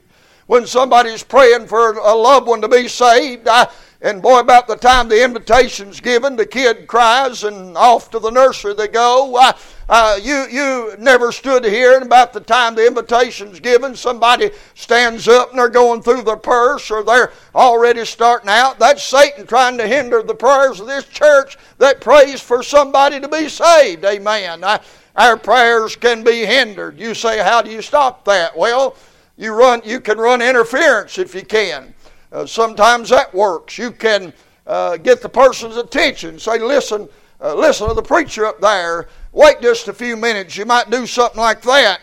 [0.46, 3.68] When somebody's praying for a loved one to be saved, I,
[4.02, 8.30] and boy, about the time the invitation's given, the kid cries and off to the
[8.30, 9.36] nursery they go.
[9.36, 9.52] Uh,
[9.90, 15.26] uh, you, you never stood here, and about the time the invitation's given, somebody stands
[15.26, 18.78] up and they're going through their purse or they're already starting out.
[18.78, 23.26] That's Satan trying to hinder the prayers of this church that prays for somebody to
[23.26, 24.04] be saved.
[24.04, 24.62] Amen.
[24.62, 24.78] Uh,
[25.16, 26.96] our prayers can be hindered.
[26.96, 28.56] You say, how do you stop that?
[28.56, 28.96] Well,
[29.36, 29.82] you run.
[29.84, 31.92] You can run interference if you can.
[32.30, 33.76] Uh, sometimes that works.
[33.76, 34.32] You can
[34.68, 36.38] uh, get the person's attention.
[36.38, 37.08] Say, listen,
[37.40, 39.08] uh, listen to the preacher up there.
[39.32, 40.56] Wait just a few minutes.
[40.56, 42.00] You might do something like that.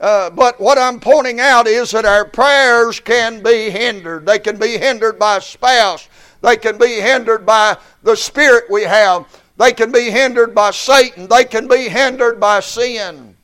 [0.00, 4.24] Uh, but what I'm pointing out is that our prayers can be hindered.
[4.24, 6.08] They can be hindered by a spouse.
[6.40, 9.26] They can be hindered by the spirit we have.
[9.58, 11.28] They can be hindered by Satan.
[11.28, 13.36] They can be hindered by sin.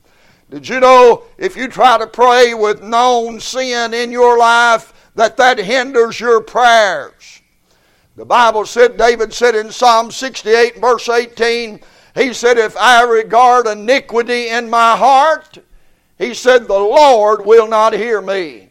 [0.50, 5.36] Did you know if you try to pray with known sin in your life, that
[5.38, 7.42] that hinders your prayers.
[8.16, 11.80] The Bible said, David said in Psalm 68, verse 18,
[12.16, 15.58] he said, If I regard iniquity in my heart,
[16.18, 18.70] he said, The Lord will not hear me.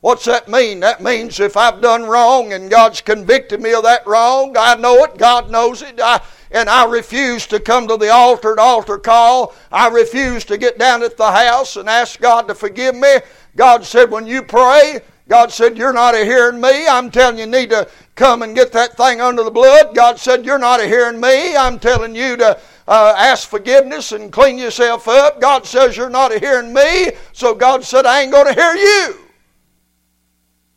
[0.00, 0.80] What's that mean?
[0.80, 5.02] That means if I've done wrong and God's convicted me of that wrong, I know
[5.04, 8.98] it, God knows it, I, and I refuse to come to the altar at altar
[8.98, 9.54] call.
[9.72, 13.16] I refuse to get down at the house and ask God to forgive me.
[13.56, 16.86] God said, When you pray, God said, You're not a hearing me.
[16.86, 19.94] I'm telling you, you need to come and get that thing under the blood.
[19.94, 21.56] God said, You're not a hearing me.
[21.56, 25.40] I'm telling you to uh, ask forgiveness and clean yourself up.
[25.40, 29.18] God says you're not hearing me, so God said I ain't going to hear you.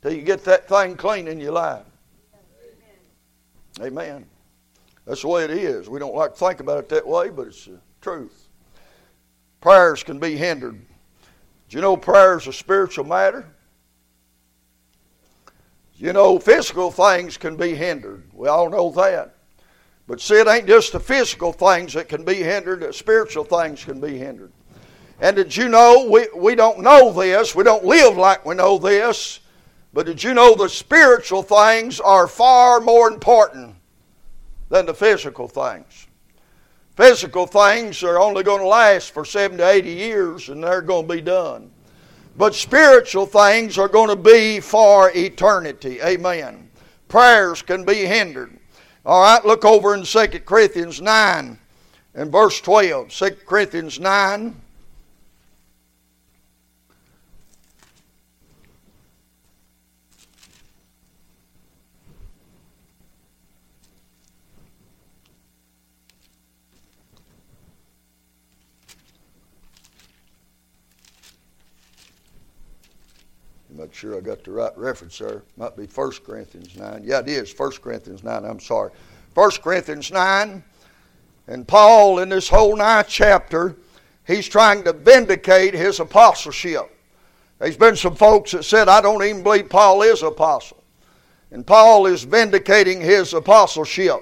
[0.01, 1.83] Till you get that thing clean in your life.
[3.79, 3.87] Amen.
[3.91, 4.25] Amen.
[5.05, 5.89] That's the way it is.
[5.89, 8.47] We don't like to think about it that way, but it's the truth.
[9.61, 10.79] Prayers can be hindered.
[11.69, 13.45] Do you know prayer is a spiritual matter?
[15.95, 18.23] You know, physical things can be hindered.
[18.33, 19.36] We all know that.
[20.07, 23.83] But see, it ain't just the physical things that can be hindered, the spiritual things
[23.83, 24.51] can be hindered.
[25.19, 28.77] And did you know, we, we don't know this, we don't live like we know
[28.77, 29.41] this,
[29.93, 33.75] but did you know the spiritual things are far more important
[34.69, 36.07] than the physical things?
[36.95, 41.07] Physical things are only going to last for 70 to 80 years and they're going
[41.07, 41.69] to be done.
[42.37, 46.01] But spiritual things are going to be for eternity.
[46.01, 46.69] Amen.
[47.07, 48.56] Prayers can be hindered.
[49.07, 51.57] All right, look over in 2 Corinthians 9
[52.13, 53.07] and verse 12.
[53.07, 54.53] 2 Corinthians 9
[73.97, 75.41] sure I got the right reference there.
[75.57, 77.01] Might be 1 Corinthians 9.
[77.03, 78.45] Yeah, it is 1 Corinthians 9.
[78.45, 78.91] I'm sorry.
[79.33, 80.63] 1 Corinthians 9.
[81.47, 83.75] And Paul, in this whole ninth chapter,
[84.27, 86.95] he's trying to vindicate his apostleship.
[87.57, 90.83] There's been some folks that said, I don't even believe Paul is apostle.
[91.49, 94.19] And Paul is vindicating his apostleship.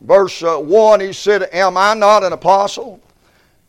[0.00, 3.00] Verse uh, 1, he said, Am I not an apostle?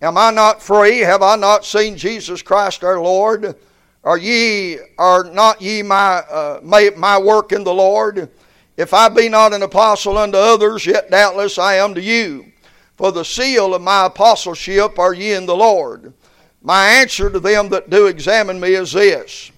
[0.01, 0.99] Am I not free?
[0.99, 3.55] Have I not seen Jesus Christ our Lord?
[4.03, 8.29] Are ye, are not ye my, uh, my, my work in the Lord?
[8.77, 12.51] If I be not an apostle unto others, yet doubtless I am to you.
[12.95, 16.13] For the seal of my apostleship are ye in the Lord.
[16.61, 19.51] My answer to them that do examine me is this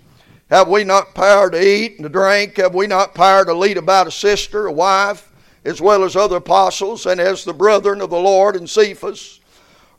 [0.49, 2.57] Have we not power to eat and to drink?
[2.57, 5.31] Have we not power to lead about a sister, a wife,
[5.65, 9.39] as well as other apostles, and as the brethren of the Lord and Cephas?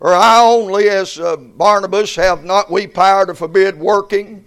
[0.02, 4.44] Or I only, as uh, Barnabas, have not we power to forbid working?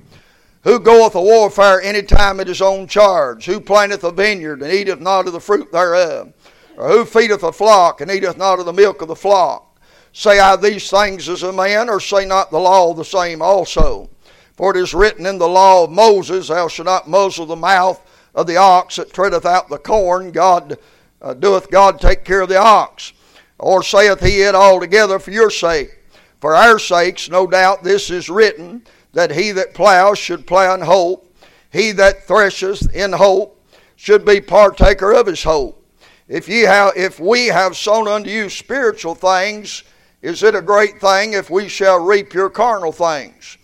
[0.65, 3.45] Who goeth a warfare any time at his own charge?
[3.45, 6.33] Who planteth a vineyard and eateth not of the fruit thereof?
[6.75, 9.79] Or who feedeth a flock and eateth not of the milk of the flock?
[10.11, 14.09] Say I these things as a man, or say not the law the same also?
[14.57, 18.01] For it is written in the law of Moses, Thou shalt not muzzle the mouth
[18.35, 20.33] of the ox that treadeth out the corn.
[20.33, 20.77] God
[21.21, 23.13] uh, doeth God take care of the ox.
[23.57, 25.99] Or saith he it altogether for your sake?
[26.41, 30.81] For our sakes, no doubt this is written, that he that plows should plow in
[30.81, 31.33] hope,
[31.71, 33.63] he that thresheth in hope
[33.95, 35.81] should be partaker of his hope.
[36.27, 39.83] If ye have if we have sown unto you spiritual things,
[40.21, 43.57] is it a great thing if we shall reap your carnal things?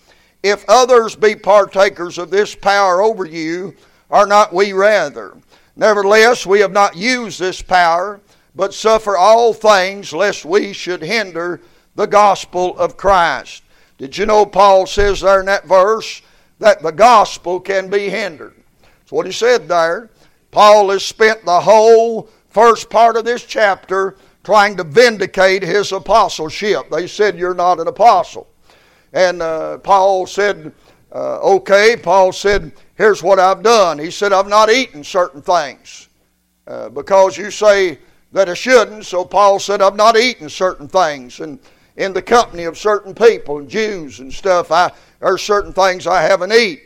[0.43, 3.75] If others be partakers of this power over you,
[4.10, 5.38] are not we rather?
[5.75, 8.21] Nevertheless, we have not used this power
[8.55, 11.61] but suffer all things lest we should hinder
[11.95, 13.63] the gospel of Christ.
[13.97, 16.21] Did you know Paul says there in that verse
[16.59, 18.55] that the gospel can be hindered?
[18.81, 20.09] That's what he said there.
[20.51, 26.89] Paul has spent the whole first part of this chapter trying to vindicate his apostleship.
[26.89, 28.47] They said, You're not an apostle.
[29.13, 30.73] And uh, Paul said,
[31.13, 31.95] uh, Okay.
[32.01, 33.97] Paul said, Here's what I've done.
[33.99, 36.09] He said, I've not eaten certain things
[36.67, 37.99] uh, because you say,
[38.31, 39.05] that I shouldn't.
[39.05, 41.39] So Paul said, I've not eaten certain things.
[41.39, 41.59] And
[41.97, 46.21] in the company of certain people, and Jews and stuff, I, there's certain things I
[46.21, 46.81] haven't eat.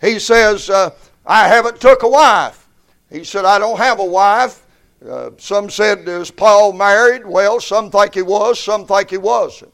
[0.00, 0.90] He says, uh,
[1.24, 2.68] I haven't took a wife.
[3.10, 4.64] He said, I don't have a wife.
[5.06, 7.26] Uh, some said, is Paul married?
[7.26, 9.72] Well, some think he was, some think he wasn't.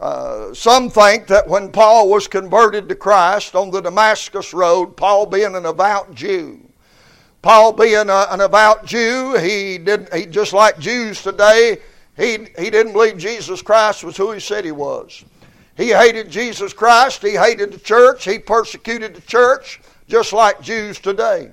[0.00, 5.26] Uh, some think that when Paul was converted to Christ on the Damascus Road, Paul
[5.26, 6.65] being an avowed Jew,
[7.46, 10.12] Paul being a, an about Jew, he didn't.
[10.12, 11.78] He just like Jews today,
[12.16, 15.24] he he didn't believe Jesus Christ was who he said he was.
[15.76, 20.98] He hated Jesus Christ, he hated the church, he persecuted the church, just like Jews
[20.98, 21.52] today.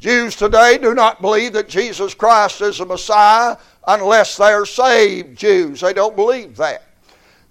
[0.00, 3.56] Jews today do not believe that Jesus Christ is the Messiah
[3.86, 5.80] unless they're saved Jews.
[5.80, 6.82] They don't believe that.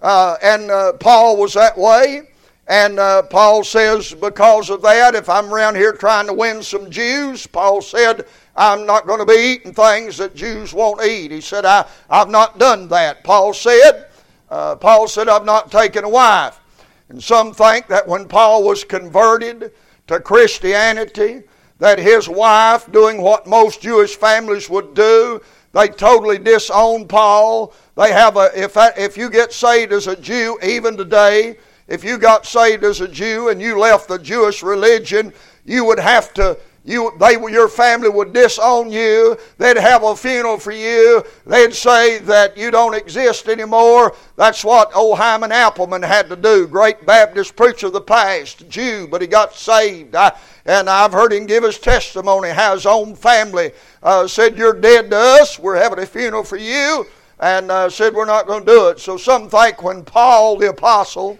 [0.02, 2.28] Uh, and uh, Paul was that way.
[2.70, 6.88] And uh, Paul says, because of that, if I'm around here trying to win some
[6.88, 11.32] Jews, Paul said, I'm not going to be eating things that Jews won't eat.
[11.32, 13.24] He said, I, I've not done that.
[13.24, 14.06] Paul said,
[14.50, 16.60] uh, Paul said, I've not taken a wife.
[17.08, 19.72] And some think that when Paul was converted
[20.06, 21.42] to Christianity,
[21.80, 25.40] that his wife, doing what most Jewish families would do,
[25.72, 27.72] They totally disown Paul.
[27.96, 31.58] They have a if that, if you get saved as a Jew even today,
[31.90, 35.32] if you got saved as a Jew and you left the Jewish religion,
[35.66, 39.36] you would have to you, they, your family would disown you.
[39.58, 41.22] They'd have a funeral for you.
[41.44, 44.16] They'd say that you don't exist anymore.
[44.36, 46.66] That's what old Hyman Appleman had to do.
[46.66, 50.14] Great Baptist preacher of the past, Jew, but he got saved.
[50.14, 50.34] I,
[50.64, 53.72] and I've heard him give his testimony how his own family
[54.02, 55.58] uh, said, You're dead to us.
[55.58, 57.06] We're having a funeral for you.
[57.40, 59.00] And uh, said, We're not going to do it.
[59.00, 61.38] So some think when Paul the Apostle,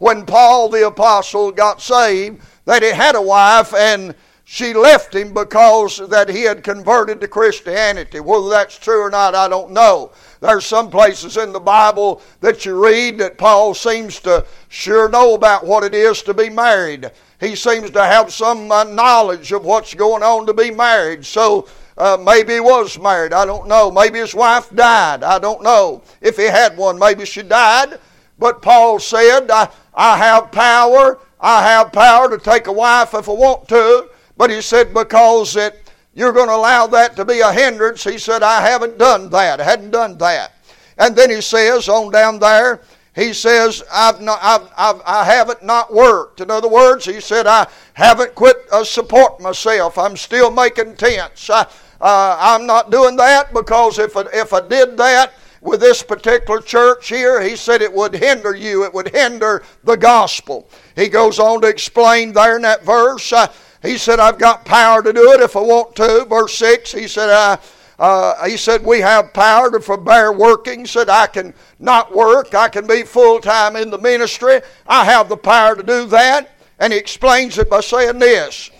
[0.00, 5.32] when Paul the Apostle got saved, that he had a wife and she left him
[5.34, 8.18] because that he had converted to Christianity.
[8.18, 10.10] Whether that's true or not, I don't know.
[10.40, 15.34] There's some places in the Bible that you read that Paul seems to sure know
[15.34, 17.10] about what it is to be married.
[17.38, 21.26] He seems to have some uh, knowledge of what's going on to be married.
[21.26, 23.34] So uh, maybe he was married.
[23.34, 23.90] I don't know.
[23.90, 25.22] Maybe his wife died.
[25.22, 26.02] I don't know.
[26.22, 28.00] If he had one, maybe she died.
[28.40, 31.18] But Paul said, I, I have power.
[31.38, 34.08] I have power to take a wife if I want to.
[34.36, 38.18] But he said, because it, you're going to allow that to be a hindrance, he
[38.18, 39.60] said, I haven't done that.
[39.60, 40.54] I hadn't done that.
[40.96, 42.80] And then he says, on down there,
[43.14, 46.40] he says, I've not, I've, I've, I haven't not worked.
[46.40, 49.98] In other words, he said, I haven't quit uh, support myself.
[49.98, 51.50] I'm still making tents.
[51.50, 51.66] I,
[52.00, 56.60] uh, I'm not doing that because if I, if I did that, with this particular
[56.60, 60.68] church here, he said it would hinder you, it would hinder the gospel.
[60.96, 63.32] He goes on to explain there in that verse.
[63.32, 63.52] Uh,
[63.82, 66.24] he said, I've got power to do it if I want to.
[66.26, 67.58] Verse 6, he said, I,
[67.98, 70.86] uh, he said, We have power to forbear working.
[70.86, 72.54] Said, I can not work.
[72.54, 74.62] I can be full time in the ministry.
[74.86, 76.50] I have the power to do that.
[76.78, 78.70] And he explains it by saying this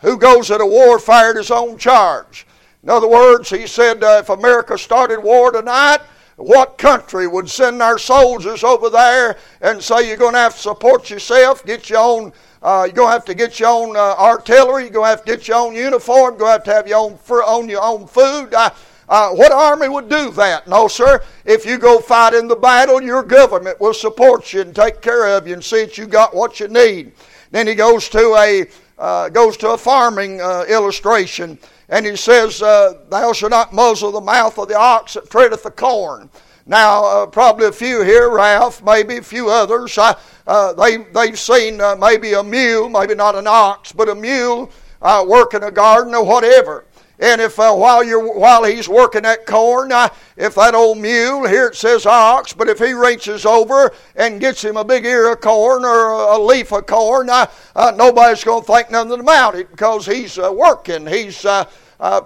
[0.00, 2.46] Who goes at a warfare at his own charge?
[2.82, 6.00] In other words, he said, uh, if America started war tonight,
[6.42, 10.60] what country would send our soldiers over there and say you're going to have to
[10.60, 12.32] support yourself, get your own
[12.62, 14.84] uh, you're going to have to get your own uh, artillery.
[14.84, 16.34] You're going to have to get your own uniform.
[16.34, 18.54] You're going to have to have your own, own your own food.
[18.54, 18.70] Uh,
[19.08, 20.68] uh, what army would do that?
[20.68, 21.24] No, sir.
[21.44, 25.36] If you go fight in the battle, your government will support you and take care
[25.36, 27.12] of you and see that you got what you need.
[27.50, 28.66] Then he goes to a
[28.98, 31.58] uh, goes to a farming uh, illustration,
[31.92, 35.70] and he says, "Thou shalt not muzzle the mouth of the ox that treadeth the
[35.70, 36.28] corn."
[36.66, 40.14] Now, uh, probably a few here, Ralph, maybe a few others, uh,
[40.46, 44.70] uh, they, they've seen uh, maybe a mule, maybe not an ox, but a mule
[45.00, 46.84] uh, working a garden or whatever.
[47.18, 49.92] And if uh, while you're while he's working that corn,
[50.36, 54.64] if that old mule here it says ox, but if he reaches over and gets
[54.64, 57.28] him a big ear of corn or a, leaf of corn,
[57.76, 61.06] nobody's going to think nothing about it because he's working.
[61.06, 61.44] He's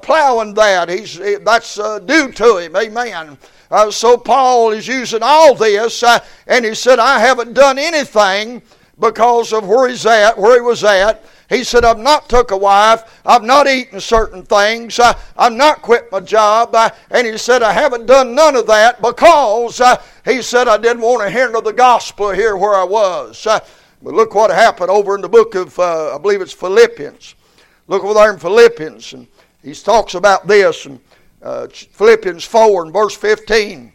[0.03, 0.89] plowing that.
[0.89, 2.77] He's that's due to him.
[2.77, 3.39] Amen.
[3.71, 8.63] Uh, so Paul is using all this, uh, and he said, I haven't done anything
[8.99, 11.25] because of where he's at, where he was at.
[11.49, 13.21] He said, I've not took a wife.
[13.25, 14.99] I've not eaten certain things.
[14.99, 16.75] Uh, I've not quit my job.
[16.75, 20.77] Uh, and he said, I haven't done none of that because uh, he said, I
[20.77, 23.47] didn't want to hinder the gospel here where I was.
[23.47, 23.61] Uh,
[24.03, 27.37] but look what happened over in the book of, uh, I believe it's Philippians.
[27.87, 29.13] Look over there in Philippians.
[29.13, 29.29] And
[29.67, 30.87] he talks about this.
[30.87, 31.01] in
[31.43, 33.93] uh, Philippians 4 and verse 15.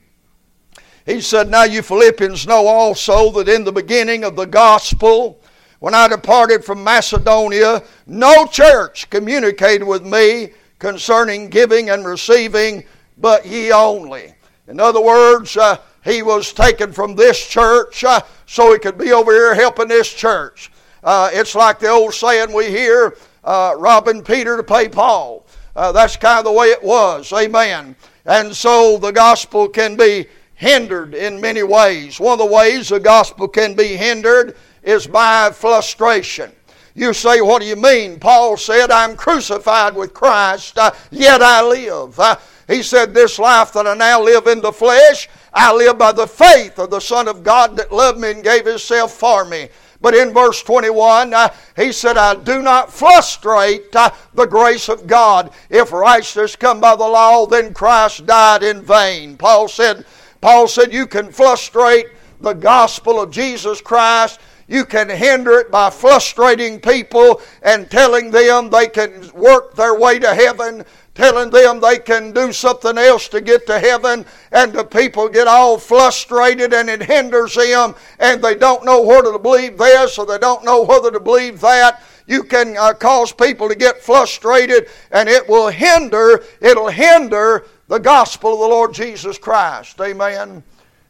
[1.06, 5.40] He said, Now you Philippians know also that in the beginning of the gospel,
[5.80, 12.84] when I departed from Macedonia, no church communicated with me concerning giving and receiving,
[13.18, 14.36] but ye only.
[14.68, 19.14] In other words, uh, he was taken from this church uh, so he could be
[19.14, 20.70] over here helping this church.
[21.02, 23.16] Uh, it's like the old saying we hear
[23.46, 25.46] uh, robbing Peter to pay Paul.
[25.76, 27.32] Uh, that's kind of the way it was.
[27.34, 27.96] Amen.
[28.26, 32.20] And so the gospel can be hindered in many ways.
[32.20, 36.52] One of the ways the gospel can be hindered is by frustration.
[36.94, 38.20] You say, What do you mean?
[38.20, 42.20] Paul said, I'm crucified with Christ, uh, yet I live.
[42.20, 42.36] Uh,
[42.68, 46.28] he said, This life that I now live in the flesh, I live by the
[46.28, 49.70] faith of the Son of God that loved me and gave himself for me.
[50.02, 55.06] But in verse 21, uh, he said, I do not frustrate uh, the grace of
[55.06, 55.52] God.
[55.70, 59.38] If righteousness come by the law, then Christ died in vain.
[59.38, 60.06] Paul said,
[60.42, 62.08] Paul said, you can frustrate
[62.40, 64.40] the gospel of Jesus Christ.
[64.72, 70.18] You can hinder it by frustrating people and telling them they can work their way
[70.20, 74.84] to heaven telling them they can do something else to get to heaven, and the
[74.84, 79.78] people get all frustrated and it hinders them, and they don't know whether to believe
[79.78, 82.02] this or they don't know whether to believe that.
[82.28, 88.00] you can uh, cause people to get frustrated, and it will hinder, it'll hinder the
[88.00, 90.00] gospel of the Lord Jesus Christ.
[90.00, 90.64] Amen.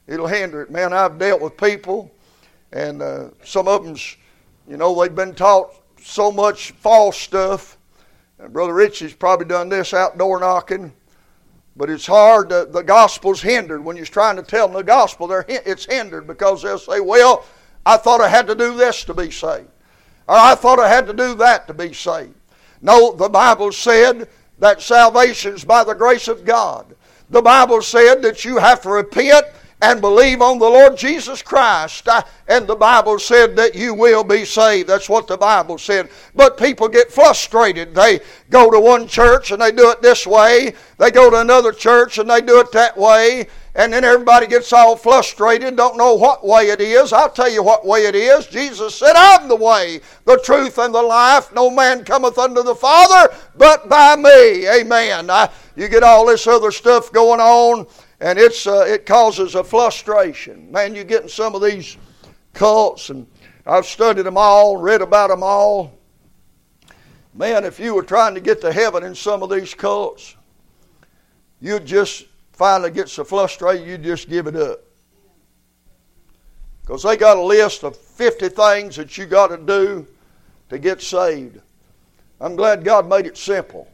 [0.07, 0.71] It'll hinder it.
[0.71, 2.11] Man, I've dealt with people,
[2.71, 4.17] and uh, some of them's,
[4.67, 7.77] you know, they've been taught so much false stuff.
[8.39, 10.93] And Brother Richie's probably done this outdoor knocking.
[11.75, 12.49] But it's hard.
[12.49, 15.27] To, the gospel's hindered when you're trying to tell them the gospel.
[15.27, 17.45] They're, it's hindered because they'll say, "Well,
[17.85, 19.69] I thought I had to do this to be saved,
[20.27, 22.35] or I thought I had to do that to be saved."
[22.81, 24.27] No, the Bible said
[24.59, 26.93] that salvation's by the grace of God.
[27.29, 29.45] The Bible said that you have to repent
[29.81, 32.07] and believe on the Lord Jesus Christ.
[32.47, 34.87] And the Bible said that you will be saved.
[34.87, 36.09] That's what the Bible said.
[36.35, 37.95] But people get frustrated.
[37.95, 38.19] They
[38.49, 42.19] go to one church and they do it this way, they go to another church
[42.19, 43.47] and they do it that way.
[43.73, 47.13] And then everybody gets all frustrated, don't know what way it is.
[47.13, 48.45] I'll tell you what way it is.
[48.47, 51.53] Jesus said, I'm the way, the truth, and the life.
[51.53, 54.67] No man cometh unto the Father but by me.
[54.67, 55.29] Amen.
[55.29, 57.87] I, you get all this other stuff going on
[58.21, 60.71] and it's uh, it causes a frustration.
[60.71, 61.97] Man, you get in some of these
[62.53, 63.25] cults, and
[63.65, 65.97] I've studied them all, read about them all.
[67.33, 70.35] Man, if you were trying to get to heaven in some of these cults,
[71.59, 74.81] you'd just finally get so frustrated you'd just give it up.
[76.81, 80.05] Because they got a list of 50 things that you got to do
[80.69, 81.59] to get saved.
[82.39, 83.87] I'm glad God made it simple.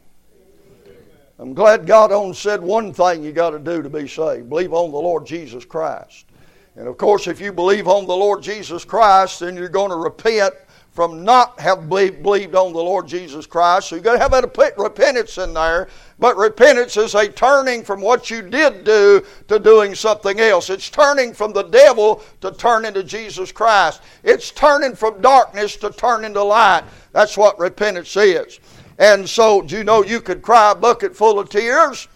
[1.40, 4.72] I'm glad God only said one thing you got to do to be saved believe
[4.72, 6.26] on the Lord Jesus Christ.
[6.74, 9.96] And of course, if you believe on the Lord Jesus Christ, then you're going to
[9.96, 10.54] repent
[10.98, 13.88] from not have believed on the Lord Jesus Christ.
[13.88, 15.88] So you've got to have that repentance in there.
[16.18, 20.70] But repentance is a turning from what you did do to doing something else.
[20.70, 24.02] It's turning from the devil to turn into Jesus Christ.
[24.24, 26.82] It's turning from darkness to turn into light.
[27.12, 28.58] That's what repentance is.
[28.98, 32.08] And so, do you know you could cry a bucket full of tears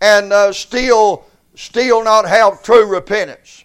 [0.00, 1.24] and uh, still,
[1.56, 3.64] still not have true repentance?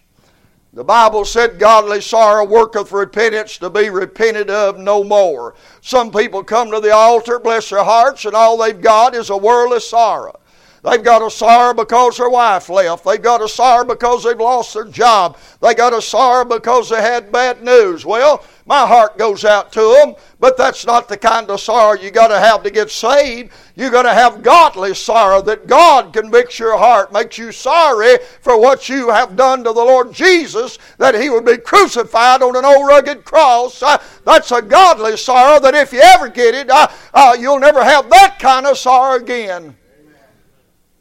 [0.72, 5.54] The Bible said, Godly sorrow worketh repentance to be repented of no more.
[5.82, 9.36] Some people come to the altar, bless their hearts, and all they've got is a
[9.36, 10.40] worldly sorrow.
[10.82, 13.04] They've got a sorrow because their wife left.
[13.04, 15.38] They've got a sorrow because they've lost their job.
[15.62, 18.04] They got a sorrow because they had bad news.
[18.04, 22.10] Well, my heart goes out to them, but that's not the kind of sorrow you
[22.10, 23.52] got to have to get saved.
[23.76, 28.58] You got to have godly sorrow that God convicts your heart, makes you sorry for
[28.58, 32.64] what you have done to the Lord Jesus, that He would be crucified on an
[32.64, 33.82] old rugged cross.
[33.82, 37.84] Uh, that's a godly sorrow that if you ever get it, uh, uh, you'll never
[37.84, 39.76] have that kind of sorrow again.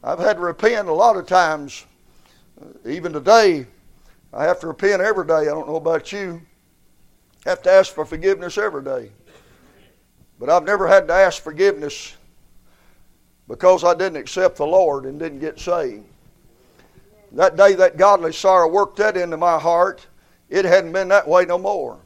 [0.04, 1.86] I've had to repent a lot of times.
[2.86, 3.68] Even today,
[4.34, 5.34] I have to repent every day.
[5.34, 6.42] I don't know about you.
[7.46, 9.12] Have to ask for forgiveness every day.
[10.40, 12.16] But I've never had to ask forgiveness
[13.48, 16.06] because I didn't accept the Lord and didn't get saved.
[17.34, 20.08] That day that godly sorrow worked that into my heart,
[20.50, 22.00] it hadn't been that way no more.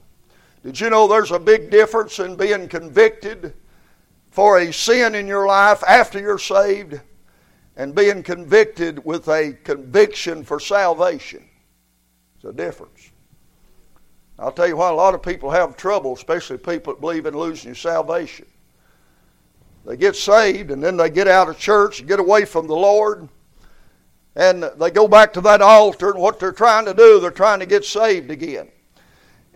[0.63, 3.53] Did you know there's a big difference in being convicted
[4.37, 6.99] for a sin in your life after you're saved
[7.75, 11.43] and being convicted with a conviction for salvation.
[12.35, 13.11] It's a difference.
[14.39, 17.35] I'll tell you why a lot of people have trouble, especially people that believe in
[17.35, 18.45] losing your salvation.
[19.85, 23.29] They get saved and then they get out of church, get away from the Lord,
[24.35, 27.59] and they go back to that altar, and what they're trying to do, they're trying
[27.59, 28.69] to get saved again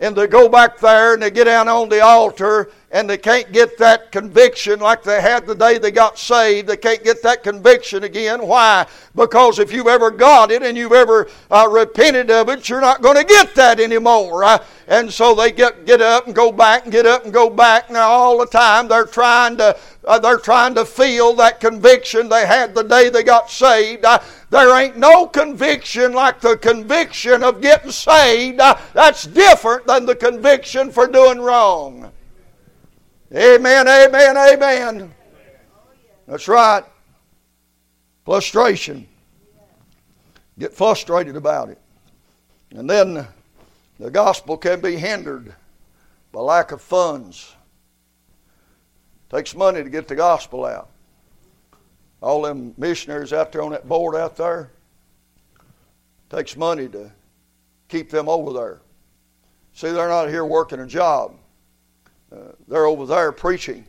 [0.02, 3.50] and they go back there and they get down on the altar and they can't
[3.52, 6.68] get that conviction like they had the day they got saved.
[6.68, 8.46] They can't get that conviction again.
[8.46, 8.86] Why?
[9.14, 13.00] Because if you've ever got it and you've ever uh, repented of it, you're not
[13.00, 14.44] going to get that anymore.
[14.44, 17.48] Uh, and so they get get up and go back and get up and go
[17.48, 17.90] back.
[17.90, 19.74] Now all the time they're trying to
[20.04, 24.04] uh, they're trying to feel that conviction they had the day they got saved.
[24.04, 24.18] Uh,
[24.50, 28.60] there ain't no conviction like the conviction of getting saved.
[28.60, 32.12] Uh, that's different than the conviction for doing wrong.
[33.34, 35.14] Amen, amen, amen.
[36.26, 36.84] That's right.
[38.24, 39.08] Frustration.
[40.58, 41.78] Get frustrated about it.
[42.72, 43.26] And then
[43.98, 45.54] the gospel can be hindered
[46.30, 47.54] by lack of funds.
[49.30, 50.88] Takes money to get the gospel out
[52.22, 54.70] all them missionaries out there on that board out there
[56.30, 57.10] takes money to
[57.88, 58.80] keep them over there.
[59.74, 61.34] See, they're not here working a job.
[62.68, 63.84] They're over there preaching.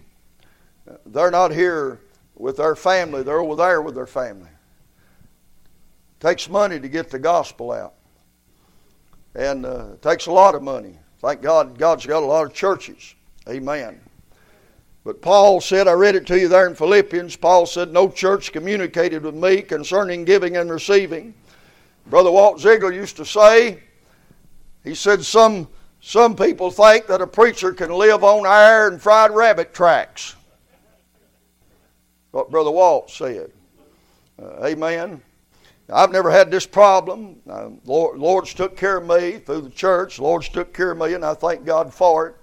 [1.05, 1.99] They're not here
[2.35, 3.23] with their family.
[3.23, 4.49] They're over there with their family.
[6.19, 7.93] takes money to get the gospel out,
[9.35, 10.97] and uh, takes a lot of money.
[11.19, 13.15] Thank God, God's got a lot of churches.
[13.47, 13.99] Amen.
[15.05, 17.35] But Paul said, I read it to you there in Philippians.
[17.35, 21.33] Paul said, No church communicated with me concerning giving and receiving.
[22.07, 23.83] Brother Walt Ziegler used to say,
[24.83, 25.67] he said, Some,
[26.05, 30.35] some people think that a preacher can live on air and fried rabbit tracks.
[32.31, 33.51] What Brother Walt said.
[34.37, 35.21] Uh, amen.
[35.89, 37.37] I've never had this problem.
[37.49, 40.19] Uh, Lord, Lord's took care of me through the church.
[40.19, 42.35] Lord's took care of me, and I thank God for it.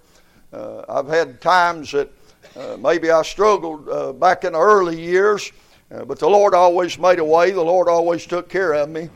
[0.55, 2.11] Uh, I've had times that
[2.57, 5.53] uh, maybe I struggled uh, back in the early years,
[5.95, 7.51] uh, but the Lord always made a way.
[7.51, 9.11] The Lord always took care of me.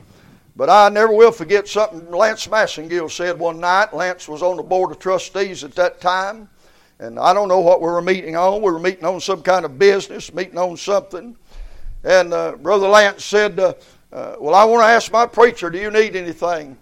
[0.57, 3.93] But I never will forget something Lance Massengill said one night.
[3.93, 6.49] Lance was on the board of trustees at that time,
[7.01, 8.63] and I don't know what we were meeting on.
[8.63, 11.37] We were meeting on some kind of business, meeting on something.
[12.05, 13.75] And uh, Brother Lance said, uh,
[14.13, 16.79] uh, Well, I want to ask my preacher, do you need anything?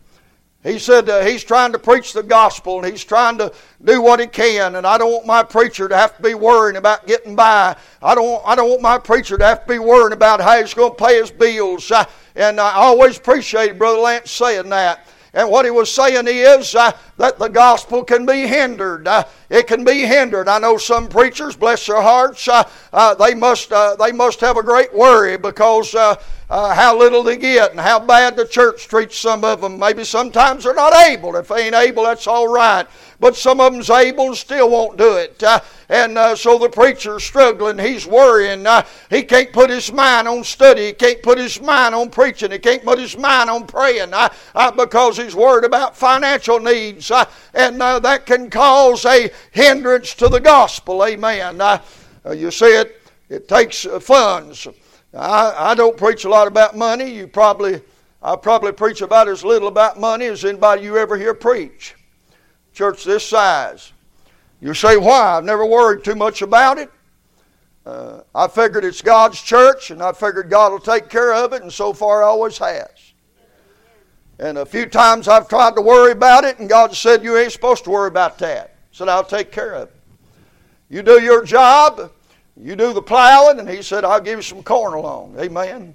[0.62, 3.52] He said uh, he's trying to preach the gospel and he's trying to
[3.82, 6.76] do what he can, and I don't want my preacher to have to be worrying
[6.76, 7.74] about getting by.
[8.00, 10.74] I don't, I don't want my preacher to have to be worrying about how he's
[10.74, 11.90] going to pay his bills.
[11.90, 15.06] I, and I always appreciated Brother Lance saying that.
[15.34, 19.08] And what he was saying is uh, that the gospel can be hindered.
[19.08, 20.46] Uh, it can be hindered.
[20.46, 24.58] I know some preachers, bless their hearts, uh, uh they must uh, they must have
[24.58, 26.16] a great worry because uh,
[26.50, 29.78] how little they get and how bad the church treats some of them.
[29.78, 31.34] Maybe sometimes they're not able.
[31.36, 32.86] If they ain't able, that's all right
[33.22, 35.40] but some of them's able and still won't do it.
[35.44, 37.78] Uh, and uh, so the preacher's struggling.
[37.78, 38.66] He's worrying.
[38.66, 40.86] Uh, he can't put his mind on study.
[40.86, 42.50] He can't put his mind on preaching.
[42.50, 47.12] He can't put his mind on praying uh, uh, because he's worried about financial needs.
[47.12, 51.04] Uh, and that can cause a hindrance to the gospel.
[51.04, 51.62] Amen.
[52.34, 54.66] you see it, it takes funds.
[55.14, 57.14] I, I don't preach a lot about money.
[57.14, 57.82] You probably,
[58.20, 61.94] I probably preach about as little about money as anybody you ever hear preach
[62.72, 63.92] church this size.
[64.60, 65.36] You say, why?
[65.36, 66.90] I've never worried too much about it.
[67.84, 71.62] Uh, I figured it's God's church, and I figured God will take care of it,
[71.62, 73.12] and so far always has.
[74.38, 77.52] And a few times I've tried to worry about it, and God said, You ain't
[77.52, 78.76] supposed to worry about that.
[78.92, 79.96] said, I'll take care of it.
[80.88, 82.12] You do your job,
[82.56, 85.36] you do the plowing, and He said, I'll give you some corn along.
[85.40, 85.94] Amen.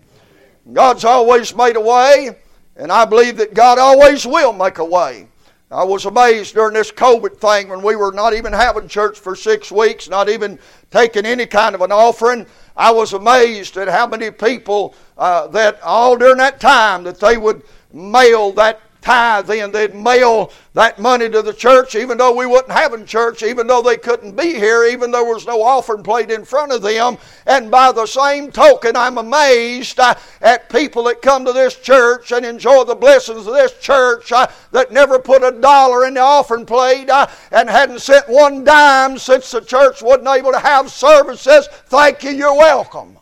[0.74, 2.38] God's always made a way,
[2.76, 5.28] and I believe that God always will make a way.
[5.70, 9.36] I was amazed during this COVID thing when we were not even having church for
[9.36, 10.60] six weeks, not even
[10.92, 12.46] taking any kind of an offering.
[12.78, 17.36] I was amazed at how many people uh, that all during that time that they
[17.36, 19.72] would mail that tithe in.
[19.72, 23.82] They'd mail that money to the church, even though we wasn't having church, even though
[23.82, 27.18] they couldn't be here, even though there was no offering plate in front of them.
[27.46, 32.32] And by the same token, I'm amazed uh, at people that come to this church
[32.32, 36.22] and enjoy the blessings of this church uh, that never put a dollar in the
[36.22, 40.92] offering plate uh, and hadn't sent one dime since the church wasn't able to have
[40.92, 41.68] services.
[41.88, 43.18] Thank you, you're welcome.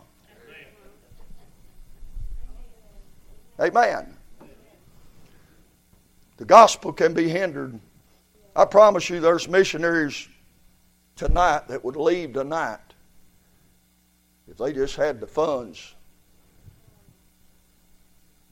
[3.60, 4.15] Amen.
[6.38, 7.80] The gospel can be hindered.
[8.56, 10.28] I promise you, there's missionaries
[11.16, 12.80] tonight that would leave tonight
[14.50, 15.96] if they just had the funds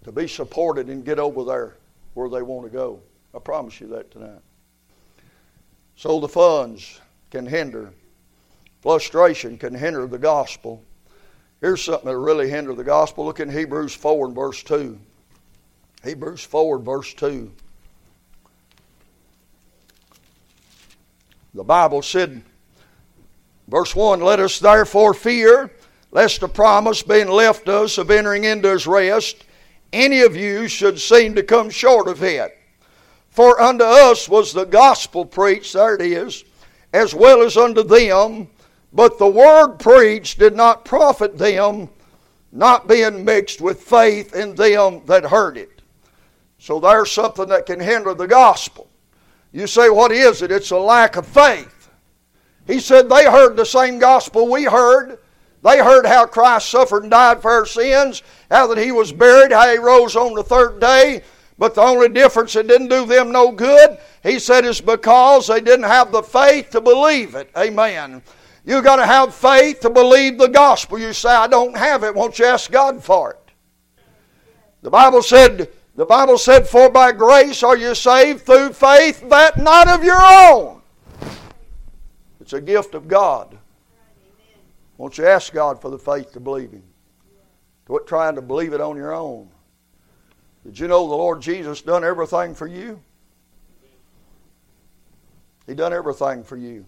[0.04, 1.78] to be supported and get over there
[2.14, 3.00] where they want to go.
[3.34, 4.42] I promise you that tonight.
[5.96, 7.00] So the funds
[7.32, 7.92] can hinder.
[8.82, 10.84] Frustration can hinder the gospel.
[11.62, 13.26] Here's something that really hinder the gospel.
[13.26, 15.00] Look in Hebrews 4 and verse 2.
[16.04, 17.52] Hebrews 4 and verse 2.
[21.54, 22.42] The Bible said,
[23.68, 25.72] verse 1 Let us therefore fear,
[26.12, 29.46] lest the promise being left us of entering into his rest,
[29.92, 32.58] any of you should seem to come short of it.
[33.30, 36.44] For unto us was the gospel preached, there it is,
[36.92, 38.50] as well as unto them,
[38.92, 41.90] but the word preached did not profit them,
[42.52, 45.82] not being mixed with faith in them that heard it.
[46.60, 48.88] So there's something that can hinder the gospel.
[49.54, 50.52] You say, what is it?
[50.52, 51.92] It's a lack of faith.
[52.66, 55.20] He said they heard the same gospel we heard.
[55.64, 59.52] They heard how Christ suffered and died for our sins, how that he was buried,
[59.52, 61.22] how he rose on the third day.
[61.58, 63.98] But the only difference, it didn't do them no good.
[64.24, 67.50] He said it's because they didn't have the faith to believe it.
[67.56, 68.24] Amen.
[68.66, 70.98] You got to have faith to believe the gospel.
[70.98, 72.16] You say, I don't have it.
[72.16, 73.52] Won't you ask God for it?
[74.82, 79.58] The Bible said, the Bible said, For by grace are you saved through faith, that
[79.58, 80.82] not of your own.
[82.42, 83.58] It's a gift of God.
[84.98, 86.84] Won't you ask God for the faith to believe Him?
[87.86, 89.50] Quit trying to believe it on your own.
[90.64, 93.02] Did you know the Lord Jesus done everything for you?
[95.68, 96.86] He done everything for you.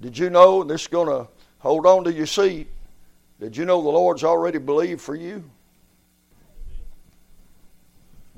[0.00, 1.28] Did you know, this is going to
[1.58, 2.68] hold on to your seat,
[3.40, 5.48] did you know the Lord's already believed for you?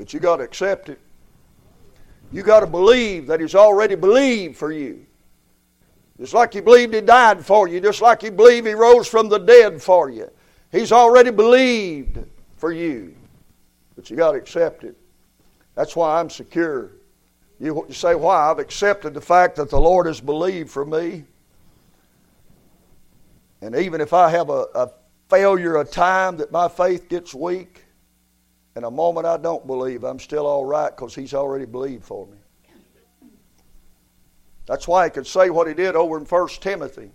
[0.01, 0.99] But you got to accept it.
[2.33, 5.05] You got to believe that He's already believed for you.
[6.19, 9.29] Just like you believed He died for you, just like you believe He rose from
[9.29, 10.31] the dead for you.
[10.73, 12.19] He's already believed
[12.57, 13.15] for you.
[13.95, 14.97] But you got to accept it.
[15.75, 16.93] That's why I'm secure.
[17.59, 18.51] You say, why?
[18.51, 21.25] I've accepted the fact that the Lord has believed for me.
[23.61, 24.91] And even if I have a, a
[25.29, 27.85] failure, a time that my faith gets weak,
[28.75, 32.27] and a moment I don't believe, I'm still all right because He's already believed for
[32.27, 32.37] me.
[34.67, 37.11] That's why he could say what he did over in 1 Timothy.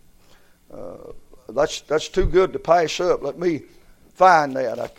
[0.74, 1.14] Uh,
[1.49, 3.24] that's, that's too good to pass up.
[3.24, 3.62] Let me
[4.14, 4.78] find that.
[4.78, 4.89] I,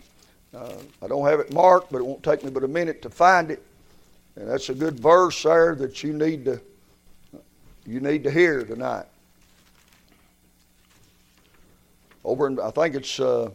[0.57, 3.11] uh, I don't have it marked, but it won't take me but a minute to
[3.11, 3.63] find it.
[4.37, 6.61] And that's a good verse there that you need to
[7.87, 9.07] you need to hear tonight.
[12.25, 13.51] Over in I think it's uh,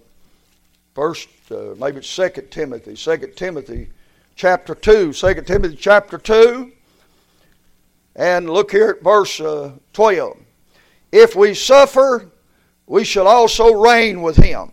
[0.93, 3.89] first uh, maybe it's Second Timothy, Second Timothy
[4.35, 5.13] chapter two.
[5.13, 6.71] Second Timothy chapter two.
[8.15, 10.37] And look here at verse uh, 12.
[11.11, 12.29] If we suffer,
[12.85, 14.71] we shall also reign with him.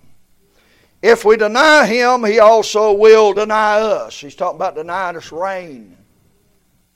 [1.02, 4.18] If we deny him, he also will deny us.
[4.18, 5.96] He's talking about denying us reign.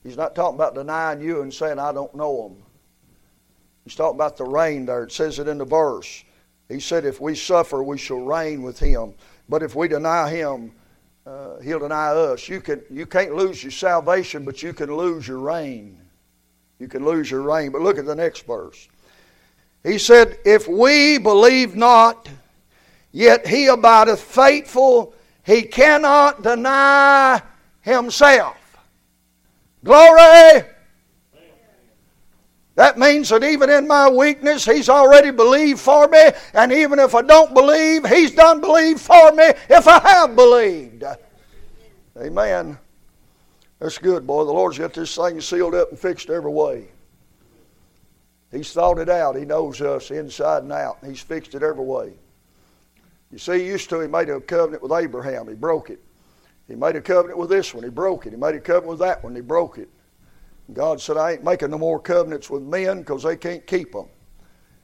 [0.02, 2.62] He's not talking about denying you and saying, I don't know him.
[3.84, 5.04] He's talking about the reign there.
[5.04, 6.24] It says it in the verse.
[6.72, 9.14] He said, If we suffer, we shall reign with him.
[9.48, 10.72] But if we deny him,
[11.26, 12.48] uh, he'll deny us.
[12.48, 16.02] You, can, you can't lose your salvation, but you can lose your reign
[16.82, 17.70] you can lose your reign.
[17.70, 18.88] But look at the next verse.
[19.84, 22.28] He said, If we believe not,
[23.12, 25.14] yet he abideth faithful,
[25.44, 27.40] he cannot deny
[27.80, 28.56] himself.
[29.84, 30.64] Glory!
[32.74, 36.30] That means that even in my weakness, He's already believed for me.
[36.54, 41.04] And even if I don't believe, He's done believe for me if I have believed.
[42.18, 42.78] Amen.
[43.78, 44.44] That's good, boy.
[44.44, 46.88] The Lord's got this thing sealed up and fixed every way.
[48.52, 49.34] He's thought it out.
[49.34, 50.98] He knows us inside and out.
[51.04, 52.12] He's fixed it every way.
[53.32, 55.48] You see, used to, he made a covenant with Abraham.
[55.48, 56.00] He broke it.
[56.68, 57.82] He made a covenant with this one.
[57.82, 58.30] He broke it.
[58.30, 59.34] He made a covenant with that one.
[59.34, 59.88] He broke it.
[60.72, 64.06] God said, I ain't making no more covenants with men because they can't keep them.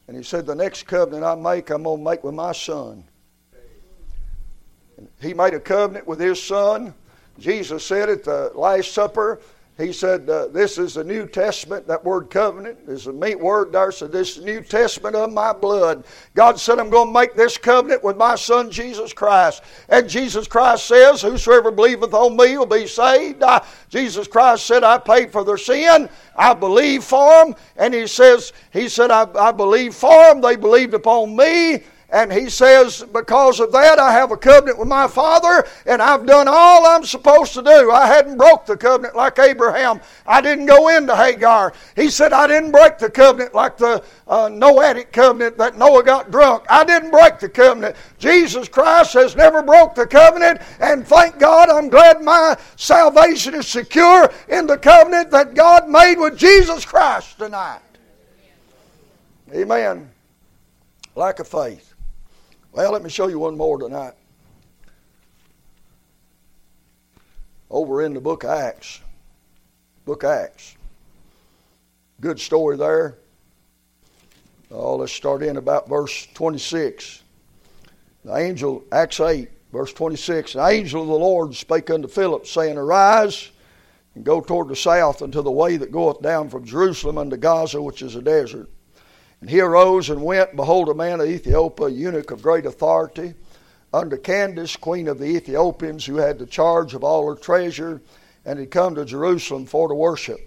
[0.07, 3.05] And he said, The next covenant I make, I'm going to make with my son.
[4.97, 6.95] And he made a covenant with his son
[7.39, 9.41] Jesus said at the Last Supper,
[9.79, 11.87] he said, uh, This is the New Testament.
[11.87, 13.93] That word covenant is a meat word there.
[13.93, 16.05] So, this New Testament of my blood.
[16.35, 19.62] God said, I'm going to make this covenant with my Son, Jesus Christ.
[19.89, 23.45] And Jesus Christ says, Whosoever believeth on me will be saved.
[23.45, 26.09] I, Jesus Christ said, I paid for their sin.
[26.35, 27.55] I believe for them.
[27.76, 30.41] And He says, He said, I, I believe for them.
[30.41, 31.85] They believed upon me.
[32.11, 36.24] And he says, Because of that, I have a covenant with my father, and I've
[36.24, 37.90] done all I'm supposed to do.
[37.90, 40.00] I hadn't broke the covenant like Abraham.
[40.26, 41.74] I didn't go into Hagar.
[41.96, 46.30] He said, I didn't break the covenant like the uh, Noahic covenant that Noah got
[46.30, 46.64] drunk.
[46.70, 47.94] I didn't break the covenant.
[48.18, 53.68] Jesus Christ has never broke the covenant, and thank God I'm glad my salvation is
[53.68, 57.80] secure in the covenant that God made with Jesus Christ tonight.
[59.52, 60.11] Amen.
[61.14, 61.88] Lack of faith.
[62.79, 64.12] Well, let me show you one more tonight.
[67.68, 69.01] Over in the book of Acts.
[70.05, 70.76] Book of Acts.
[72.20, 73.18] Good story there.
[74.70, 77.24] Oh, let's start in about verse 26.
[78.24, 80.53] The angel, Acts 8, verse 26.
[80.53, 83.51] The angel of the Lord spake unto Philip, saying, Arise
[84.14, 87.83] and go toward the south unto the way that goeth down from Jerusalem unto Gaza,
[87.83, 88.70] which is a desert.
[89.41, 93.34] And he arose and went, behold, a man of Ethiopia, a eunuch of great authority,
[93.93, 98.03] under Candace, queen of the Ethiopians, who had the charge of all her treasure,
[98.45, 100.41] and had come to Jerusalem for to worship,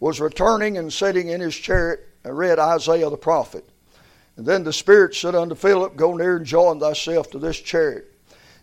[0.00, 3.68] was returning and sitting in his chariot, and read Isaiah the prophet.
[4.36, 8.12] And then the Spirit said unto Philip, Go near and join thyself to this chariot.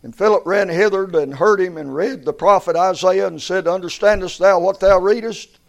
[0.04, 4.40] And Philip ran hither and heard him and read the prophet Isaiah and said, Understandest
[4.40, 5.60] thou what thou readest?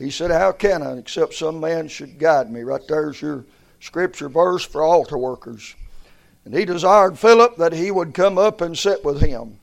[0.00, 2.62] He said, How can I, except some man should guide me?
[2.62, 3.44] Right there's your
[3.80, 5.76] scripture verse for altar workers.
[6.46, 9.60] And he desired Philip that he would come up and sit with him.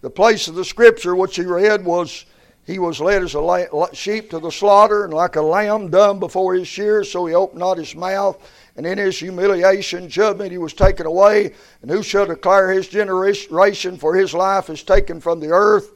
[0.00, 2.24] The place of the scripture which he read was
[2.64, 6.54] he was led as a sheep to the slaughter, and like a lamb dumb before
[6.54, 8.38] his shears, so he opened not his mouth.
[8.76, 11.52] And in his humiliation, judgment, he was taken away.
[11.82, 13.98] And who shall declare his generation?
[13.98, 15.90] For his life is taken from the earth.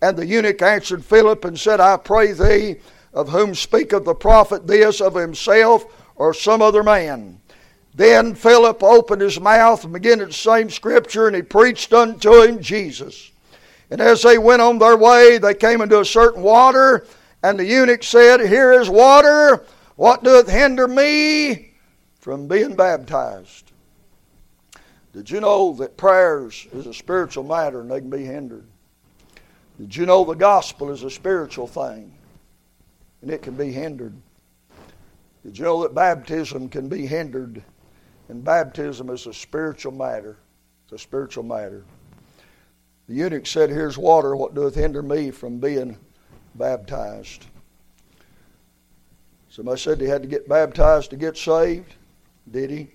[0.00, 2.76] And the eunuch answered Philip and said, I pray thee,
[3.14, 5.86] of whom speaketh the prophet this of himself,
[6.16, 7.40] or some other man.
[7.94, 12.60] Then Philip opened his mouth and began the same scripture, and he preached unto him
[12.60, 13.30] Jesus.
[13.90, 17.06] And as they went on their way, they came into a certain water,
[17.42, 19.64] and the eunuch said, Here is water.
[19.96, 21.74] What doth hinder me
[22.18, 23.70] from being baptized?
[25.12, 28.66] Did you know that prayers is a spiritual matter and they can be hindered?
[29.78, 32.13] Did you know the gospel is a spiritual thing
[33.24, 34.12] and it can be hindered?
[35.42, 37.62] Did you know that baptism can be hindered?
[38.28, 40.36] And baptism is a spiritual matter.
[40.84, 41.84] It's a spiritual matter.
[43.08, 44.36] The eunuch said, Here's water.
[44.36, 45.96] What doeth hinder me from being
[46.54, 47.46] baptized?
[49.48, 51.94] Somebody said he had to get baptized to get saved.
[52.50, 52.88] Did he?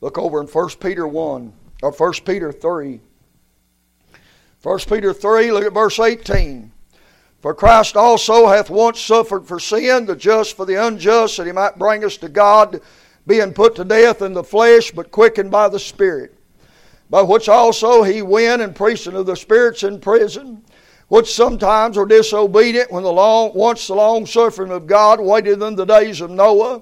[0.00, 3.00] Look over in 1 Peter 1, or 1 Peter 3.
[4.64, 6.71] 1 Peter 3, look at verse 18.
[7.42, 11.52] For Christ also hath once suffered for sin, the just for the unjust, that he
[11.52, 12.80] might bring us to God,
[13.26, 16.38] being put to death in the flesh, but quickened by the Spirit.
[17.10, 20.62] By which also he went and preached unto the spirits in prison,
[21.08, 25.74] which sometimes were disobedient when the long, once the long suffering of God waited in
[25.74, 26.80] the days of Noah,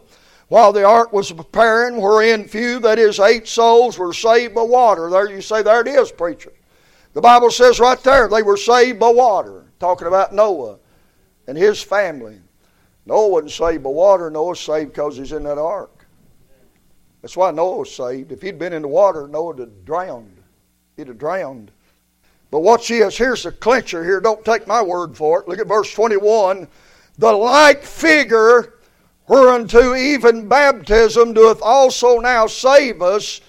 [0.48, 5.08] while the ark was preparing, wherein few, that is, eight souls, were saved by water.
[5.08, 6.52] There you say, there it is, preacher.
[7.14, 10.76] The Bible says right there they were saved by water, talking about Noah
[11.48, 12.38] and his family.
[13.06, 16.06] Noah wasn't saved by water, Noah was saved because he's in that ark.
[17.22, 18.30] That's why Noah was saved.
[18.30, 20.36] If he'd been in the water, Noah would have drowned.
[20.96, 21.70] He'd have drowned.
[22.50, 23.16] But watch this.
[23.16, 24.20] Here's the clincher here.
[24.20, 25.48] Don't take my word for it.
[25.48, 26.66] Look at verse 21.
[27.18, 28.74] The like figure
[29.28, 33.40] whereunto even baptism doeth also now save us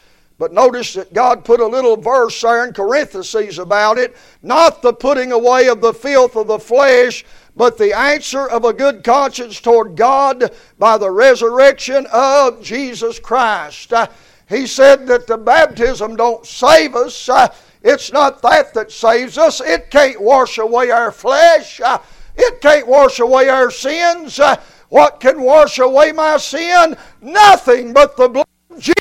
[0.41, 4.17] but notice that God put a little verse there in parentheses about it.
[4.41, 7.23] Not the putting away of the filth of the flesh,
[7.55, 13.93] but the answer of a good conscience toward God by the resurrection of Jesus Christ.
[13.93, 14.07] Uh,
[14.49, 17.29] he said that the baptism don't save us.
[17.29, 19.61] Uh, it's not that that saves us.
[19.61, 21.79] It can't wash away our flesh.
[21.79, 21.99] Uh,
[22.35, 24.39] it can't wash away our sins.
[24.39, 26.97] Uh, what can wash away my sin?
[27.21, 28.95] Nothing but the blood of Jesus.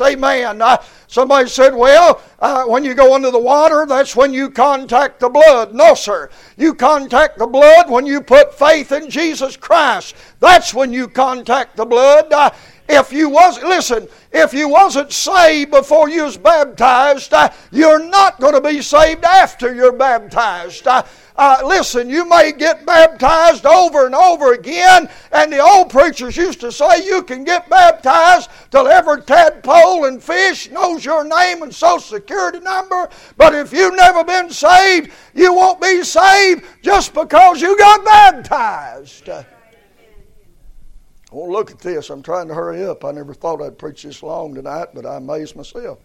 [0.00, 0.60] Amen.
[0.60, 0.76] Uh,
[1.06, 5.28] somebody said, well, uh, when you go under the water, that's when you contact the
[5.28, 5.74] blood.
[5.74, 6.30] No, sir.
[6.56, 10.14] You contact the blood when you put faith in Jesus Christ.
[10.40, 12.32] That's when you contact the blood.
[12.32, 12.50] Uh,
[12.88, 18.38] if you was listen, if you wasn't saved before you was baptized, uh, you're not
[18.40, 20.86] going to be saved after you're baptized.
[21.36, 26.60] Uh, listen, you may get baptized over and over again, and the old preachers used
[26.60, 31.74] to say you can get baptized till every tadpole and fish knows your name and
[31.74, 33.08] social security number.
[33.36, 39.28] But if you've never been saved, you won't be saved just because you got baptized.
[41.32, 42.10] Well, look at this.
[42.10, 43.04] I'm trying to hurry up.
[43.04, 45.98] I never thought I'd preach this long tonight, but I amazed myself.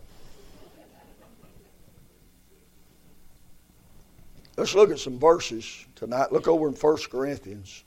[4.59, 6.33] Let's look at some verses tonight.
[6.33, 7.85] Look over in 1 Corinthians.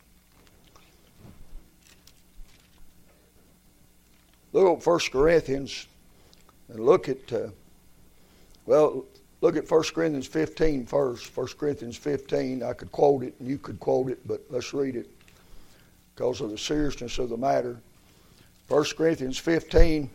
[4.55, 5.87] Look at 1 Corinthians
[6.70, 7.49] and look at, uh,
[8.64, 9.05] well,
[9.43, 11.37] look at 1 Corinthians 15 first.
[11.37, 12.62] 1 Corinthians 15.
[12.62, 15.11] I could quote it and you could quote it, but let's read it
[16.14, 17.77] because of the seriousness of the matter.
[18.68, 20.09] 1 Corinthians 15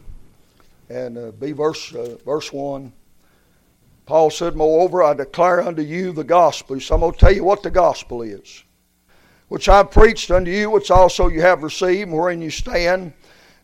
[0.89, 2.91] and uh, be verse, uh, verse 1.
[4.08, 6.80] Paul said, Moreover, I declare unto you the gospel.
[6.80, 8.64] So I'm going to tell you what the gospel is.
[9.49, 13.14] Which I preached unto you, which also you have received, wherein you stand,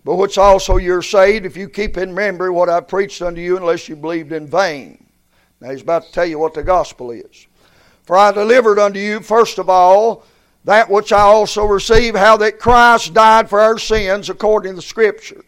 [0.04, 3.56] but which also you're saved, if you keep in memory what I preached unto you,
[3.56, 5.06] unless you believed in vain.
[5.62, 7.48] Now he's about to tell you what the gospel is.
[8.04, 10.26] For I delivered unto you, first of all,
[10.66, 14.82] that which I also received, how that Christ died for our sins according to the
[14.82, 15.46] Scripture.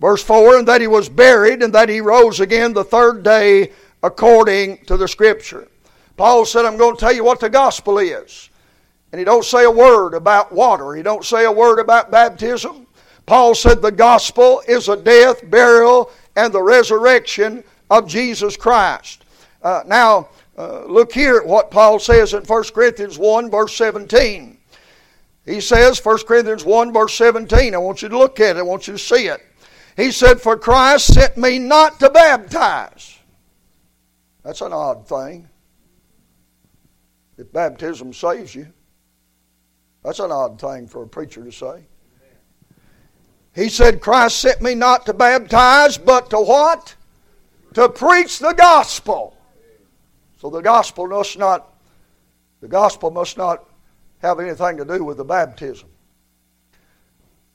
[0.00, 3.72] Verse 4 And that he was buried, and that he rose again the third day
[4.02, 5.68] according to the Scripture.
[6.16, 8.50] Paul said, I'm going to tell you what the gospel is.
[9.12, 10.94] And he don't say a word about water.
[10.94, 12.86] He don't say a word about baptism.
[13.24, 19.24] Paul said the gospel is a death, burial, and the resurrection of Jesus Christ.
[19.62, 24.58] Uh, now, uh, look here at what Paul says in 1 Corinthians 1, verse 17.
[25.46, 27.74] He says, 1 Corinthians 1, verse 17.
[27.74, 28.60] I want you to look at it.
[28.60, 29.40] I want you to see it.
[29.96, 33.17] He said, For Christ sent me not to baptize
[34.48, 35.46] that's an odd thing.
[37.36, 38.66] If baptism saves you,
[40.02, 41.84] that's an odd thing for a preacher to say.
[43.54, 46.94] He said, Christ sent me not to baptize, but to what?
[47.74, 49.36] To preach the gospel.
[50.38, 51.74] So the gospel must not
[52.62, 53.68] the gospel must not
[54.20, 55.90] have anything to do with the baptism.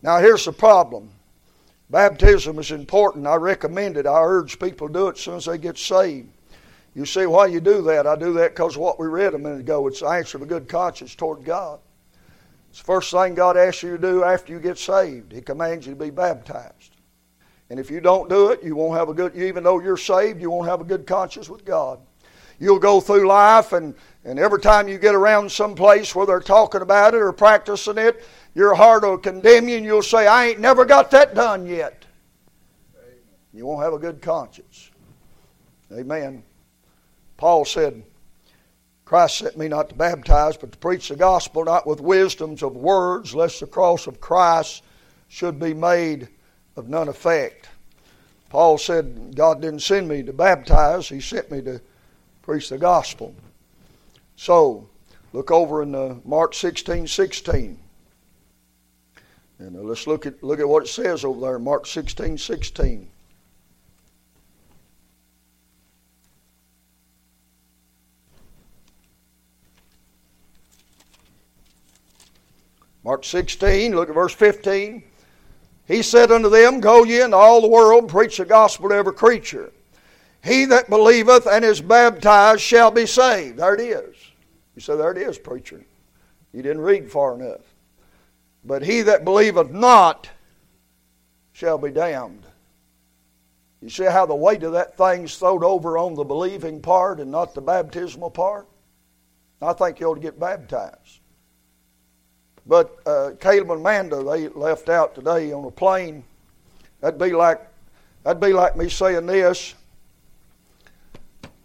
[0.03, 1.09] Now, here's the problem
[1.89, 3.25] baptism is important.
[3.25, 4.05] I recommend it.
[4.05, 6.32] I urge people to do it as soon as they get saved.
[6.95, 8.05] You see why you do that?
[8.05, 9.87] I do that because what we read a minute ago.
[9.87, 11.79] It's the answer of a good conscience toward God.
[12.69, 15.31] It's the first thing God asks you to do after you get saved.
[15.31, 16.95] He commands you to be baptized.
[17.69, 20.41] And if you don't do it, you won't have a good, even though you're saved,
[20.41, 21.99] you won't have a good conscience with God.
[22.59, 26.39] You'll go through life, and, and every time you get around some place where they're
[26.39, 28.23] talking about it or practicing it,
[28.53, 32.05] your heart will condemn you, and you'll say, I ain't never got that done yet.
[33.53, 34.91] You won't have a good conscience.
[35.91, 36.43] Amen.
[37.37, 38.03] Paul said,
[39.05, 42.75] Christ sent me not to baptize, but to preach the gospel, not with wisdoms of
[42.75, 44.83] words, lest the cross of Christ
[45.27, 46.29] should be made
[46.75, 47.69] of none effect.
[48.49, 51.81] Paul said, God didn't send me to baptize, He sent me to
[52.41, 53.35] preach the gospel.
[54.35, 54.87] So,
[55.31, 57.79] look over in uh, Mark 16 16.
[59.59, 63.09] And uh, let's look at, look at what it says over there, Mark 16 16.
[73.03, 75.03] Mark 16, look at verse 15.
[75.85, 78.95] He said unto them, Go ye into all the world and preach the gospel to
[78.95, 79.71] every creature.
[80.43, 83.57] He that believeth and is baptized shall be saved.
[83.57, 84.15] There it is.
[84.75, 85.85] You say, There it is, preacher.
[86.53, 87.61] You didn't read far enough.
[88.63, 90.29] But he that believeth not
[91.51, 92.45] shall be damned.
[93.81, 97.29] You see how the weight of that thing's thrown over on the believing part and
[97.29, 98.67] not the baptismal part?
[99.61, 101.19] I think you ought to get baptized.
[102.65, 106.23] But uh, Caleb and Amanda, they left out today on a plane.
[107.01, 107.61] That'd be like
[108.23, 109.75] that'd be like me saying this.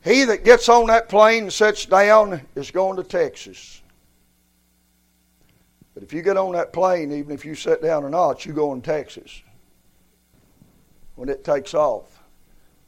[0.03, 3.83] He that gets on that plane and sits down is going to Texas.
[5.95, 8.53] But if you get on that plane, even if you sit down or not, you
[8.53, 9.43] go in Texas
[11.17, 12.23] when it takes off.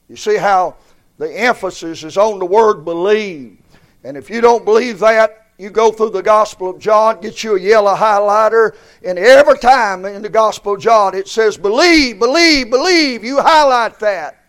[0.08, 0.76] You see how
[1.18, 3.58] the emphasis is on the word believe.
[4.04, 7.54] And if you don't believe that, you go through the Gospel of John, get you
[7.54, 12.70] a yellow highlighter, and every time in the Gospel of John it says, believe, believe,
[12.70, 13.22] believe.
[13.22, 14.42] You highlight that.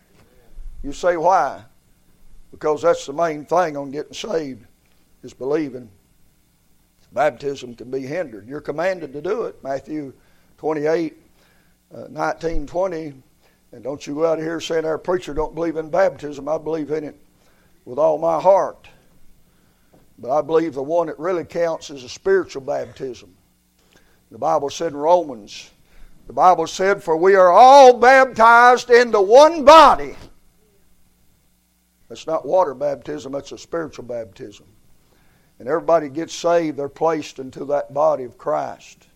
[0.82, 1.64] You say, why?
[2.50, 4.64] Because that's the main thing on getting saved,
[5.22, 5.90] is believing.
[7.12, 8.48] Baptism can be hindered.
[8.48, 9.62] You're commanded to do it.
[9.62, 10.14] Matthew
[10.56, 11.14] 28,
[11.94, 13.14] uh, 19, 20.
[13.72, 16.48] And don't you go out of here saying our preacher don't believe in baptism.
[16.48, 17.16] I believe in it
[17.84, 18.88] with all my heart.
[20.22, 23.34] But I believe the one that really counts is a spiritual baptism.
[24.30, 25.68] The Bible said in Romans,
[26.28, 30.14] the Bible said, For we are all baptized into one body.
[32.08, 34.66] That's not water baptism, that's a spiritual baptism.
[35.58, 39.08] And everybody gets saved, they're placed into that body of Christ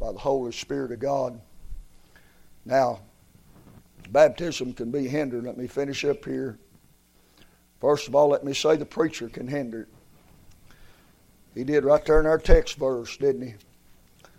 [0.00, 1.38] by the Holy Spirit of God.
[2.64, 3.00] Now,
[4.10, 5.44] baptism can be hindered.
[5.44, 6.58] Let me finish up here.
[7.78, 9.88] First of all, let me say the preacher can hinder it.
[11.54, 13.54] He did right there in our text verse, didn't he?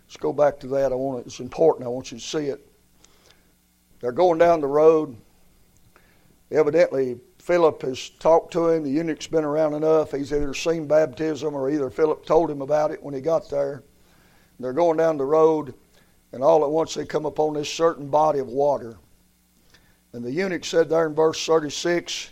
[0.06, 0.92] Let's go back to that.
[0.92, 1.86] I want it, it's important.
[1.86, 2.66] I want you to see it.
[4.00, 5.16] They're going down the road.
[6.50, 8.84] Evidently, Philip has talked to him.
[8.84, 10.12] The eunuch's been around enough.
[10.12, 13.82] He's either seen baptism or either Philip told him about it when he got there.
[14.60, 15.74] They're going down the road,
[16.32, 18.96] and all at once they come upon this certain body of water.
[20.12, 22.30] And the eunuch said there in verse 36,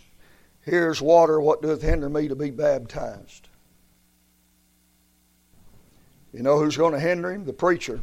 [0.61, 3.49] Here's water, what doeth hinder me to be baptized?
[6.35, 7.45] You know who's going to hinder him?
[7.45, 8.01] The preacher.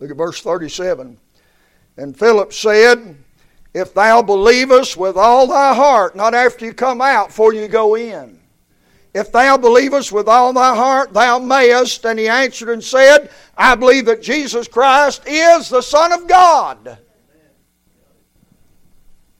[0.00, 1.18] Look at verse 37.
[1.98, 3.14] And Philip said,
[3.74, 7.94] If thou believest with all thy heart, not after you come out, before you go
[7.94, 8.40] in.
[9.12, 12.06] If thou believest with all thy heart, thou mayest.
[12.06, 16.96] And he answered and said, I believe that Jesus Christ is the Son of God.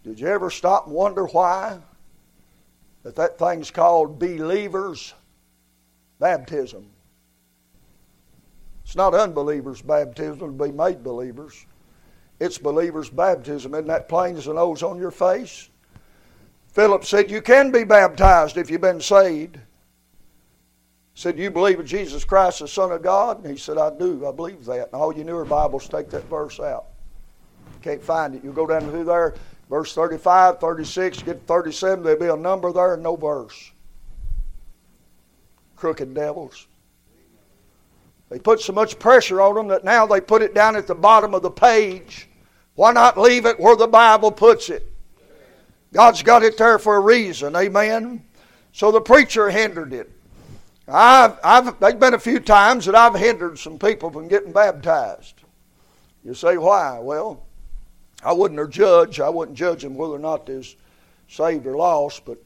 [0.04, 1.78] Did you ever stop and wonder why?
[3.04, 5.14] That that thing's called believers'
[6.18, 6.90] baptism.
[8.88, 11.66] It's not unbelievers' baptism to be made believers.
[12.40, 13.74] It's believers' baptism.
[13.74, 15.68] Isn't that plain as an nose on your face?
[16.68, 19.58] Philip said, You can be baptized if you've been saved.
[21.12, 23.44] Said, You believe in Jesus Christ, the Son of God?
[23.44, 24.26] And he said, I do.
[24.26, 24.86] I believe that.
[24.86, 26.86] And all you newer Bibles take that verse out.
[27.82, 28.42] Can't find it.
[28.42, 29.34] You go down through there,
[29.68, 33.70] verse 35, 36, get 37, there'll be a number there and no verse.
[35.76, 36.68] Crooked devils.
[38.28, 40.94] They put so much pressure on them that now they put it down at the
[40.94, 42.28] bottom of the page.
[42.74, 44.86] Why not leave it where the Bible puts it?
[45.92, 47.56] God's got it there for a reason.
[47.56, 48.24] Amen.
[48.72, 50.10] So the preacher hindered it.
[50.86, 55.34] I've, I've, there's been a few times that I've hindered some people from getting baptized.
[56.24, 56.98] You say, why?
[56.98, 57.46] Well,
[58.22, 59.20] I wouldn't judge.
[59.20, 60.62] I wouldn't judge them whether or not they're
[61.28, 62.38] saved or lost, but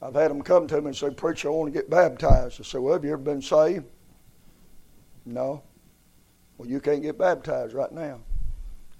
[0.00, 2.60] I've had them come to me and say, Preacher, I want to get baptized.
[2.60, 3.84] I say, Well, have you ever been saved?
[5.24, 5.62] No.
[6.58, 8.20] Well, you can't get baptized right now.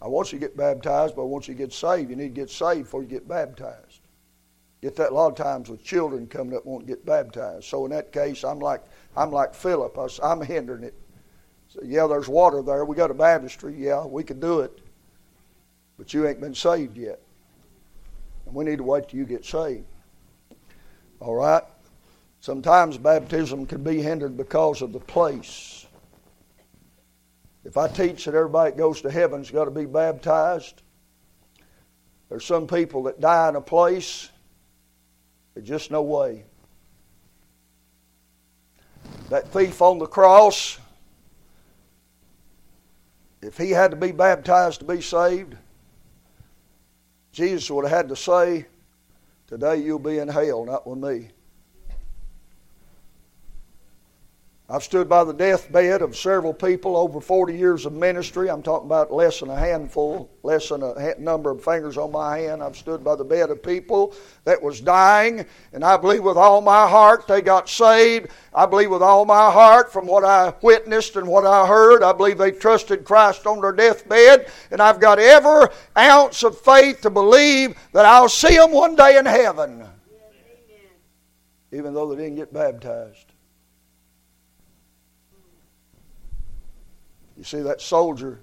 [0.01, 2.11] I want you to get baptized, but I want you to get saved.
[2.11, 4.01] You need to get saved before you get baptized.
[4.81, 7.65] Get that a lot of times with children coming up won't get baptized.
[7.67, 8.83] So in that case, I'm like
[9.17, 9.97] I'm like Philip.
[10.23, 10.95] I'm hindering it.
[11.69, 12.85] So, yeah, there's water there.
[12.85, 13.75] We got a baptistry.
[13.79, 14.79] Yeah, we can do it.
[15.97, 17.21] But you ain't been saved yet.
[18.45, 19.85] And we need to wait till you get saved.
[21.21, 21.63] All right?
[22.41, 25.72] Sometimes baptism can be hindered because of the place.
[27.65, 30.83] If I teach that everybody that goes to heaven's got to be baptized,
[32.29, 34.31] there's some people that die in a place,
[35.55, 36.45] there's just no way.
[39.29, 40.79] That thief on the cross,
[43.41, 45.57] if he had to be baptized to be saved,
[47.33, 48.67] Jesus would have had to say,
[49.47, 51.29] Today you'll be in hell, not with me.
[54.73, 58.49] I've stood by the deathbed of several people over 40 years of ministry.
[58.49, 62.39] I'm talking about less than a handful, less than a number of fingers on my
[62.39, 62.63] hand.
[62.63, 64.15] I've stood by the bed of people
[64.47, 65.45] that was dying,
[65.75, 68.29] and I believe with all my heart they got saved.
[68.55, 72.15] I believe with all my heart from what I witnessed and what I heard, I
[72.15, 75.67] believe they trusted Christ on their deathbed, and I've got every
[75.99, 79.85] ounce of faith to believe that I'll see them one day in heaven,
[81.73, 83.32] even though they didn't get baptized.
[87.43, 88.39] You see that soldier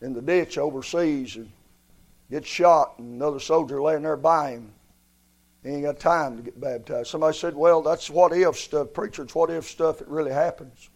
[0.00, 1.48] in the ditch overseas and
[2.28, 4.72] gets shot, and another soldier laying there by him.
[5.62, 7.06] He ain't got time to get baptized.
[7.06, 8.92] Somebody said, Well, that's what if stuff.
[8.92, 10.00] Preacher, it's what if stuff.
[10.00, 10.90] It really happens.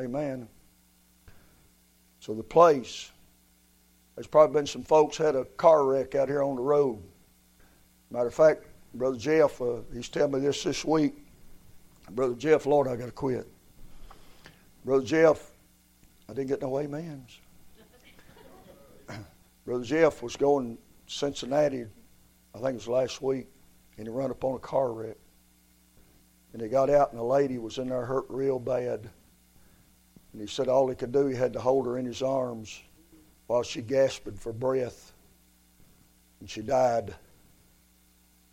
[0.00, 0.48] Amen.
[2.20, 3.10] So the place,
[4.14, 7.02] there's probably been some folks had a car wreck out here on the road.
[8.10, 8.64] Matter of fact,
[8.94, 11.18] Brother Jeff, uh, he's telling me this this week.
[12.12, 13.46] Brother Jeff, Lord, I got to quit.
[14.84, 15.50] Brother Jeff,
[16.28, 17.38] I didn't get no amens.
[19.64, 21.86] Brother Jeff was going Cincinnati,
[22.54, 23.48] I think it was last week,
[23.96, 25.16] and he ran upon a car wreck.
[26.52, 29.08] And he got out, and a lady was in there hurt real bad.
[30.32, 32.82] And he said all he could do, he had to hold her in his arms
[33.46, 35.12] while she gasped for breath.
[36.40, 37.14] And she died.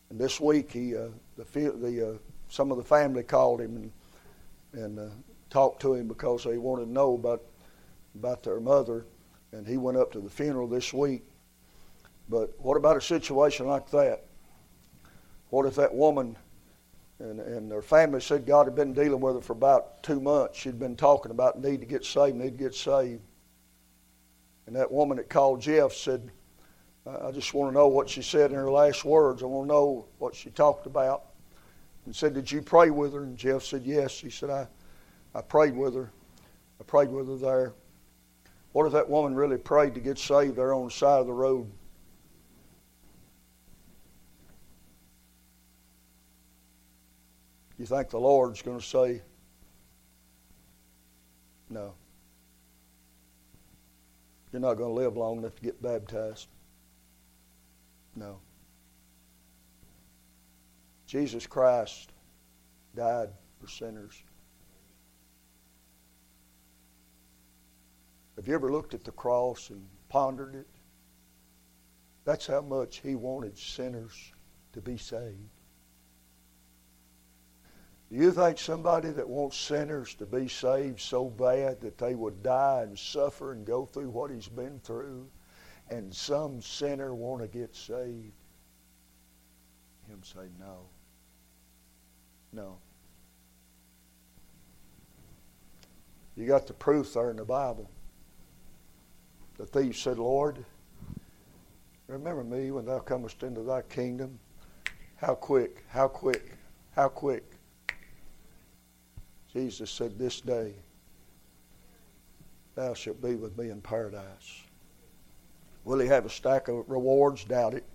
[0.10, 1.08] And this week, he, uh,
[1.38, 2.18] the, the, uh,
[2.50, 3.92] some of the family called him and,
[4.84, 5.14] and uh,
[5.56, 7.42] talked to him because they wanted to know about
[8.14, 9.06] about their mother,
[9.54, 11.24] and he went up to the funeral this week.
[12.28, 14.26] But what about a situation like that?
[15.52, 16.36] What if that woman
[17.20, 20.58] and, and her family said God had been dealing with her for about two months?
[20.58, 23.22] She'd been talking about need to get saved, need to get saved.
[24.68, 26.32] And that woman that called Jeff said,
[27.08, 29.42] I just want to know what she said in her last words.
[29.42, 31.28] I want to know what she talked about.
[32.06, 33.24] And said, Did you pray with her?
[33.24, 34.20] And Jeff said, Yes.
[34.20, 34.68] He said, I,
[35.36, 36.10] I prayed with her.
[36.80, 37.74] I prayed with her there.
[38.72, 41.34] What if that woman really prayed to get saved there on the side of the
[41.34, 41.70] road?
[47.78, 49.22] You think the Lord's going to say,
[51.70, 51.94] No.
[54.54, 56.48] You're not going to live long enough to get baptized.
[58.16, 58.40] No.
[61.06, 62.14] Jesus Christ
[62.96, 63.30] died
[63.60, 64.24] for sinners.
[68.36, 70.68] Have you ever looked at the cross and pondered it?
[72.26, 74.34] That's how much he wanted sinners
[74.74, 75.50] to be saved.
[78.12, 82.44] Do you think somebody that wants sinners to be saved so bad that they would
[82.44, 85.28] die and suffer and go through what he's been through,
[85.90, 88.34] and some sinner want to get saved?
[90.08, 90.86] Him say no.
[92.52, 92.78] No.
[96.36, 97.90] You got the proof there in the Bible.
[99.58, 100.64] The thief said, Lord,
[102.08, 104.38] remember me when thou comest into thy kingdom.
[105.16, 106.52] How quick, how quick,
[106.92, 107.44] how quick.
[109.54, 110.74] Jesus said, This day
[112.76, 114.62] thou shalt be with me in paradise.
[115.86, 117.46] Will he have a stack of rewards?
[117.46, 117.86] Doubt it.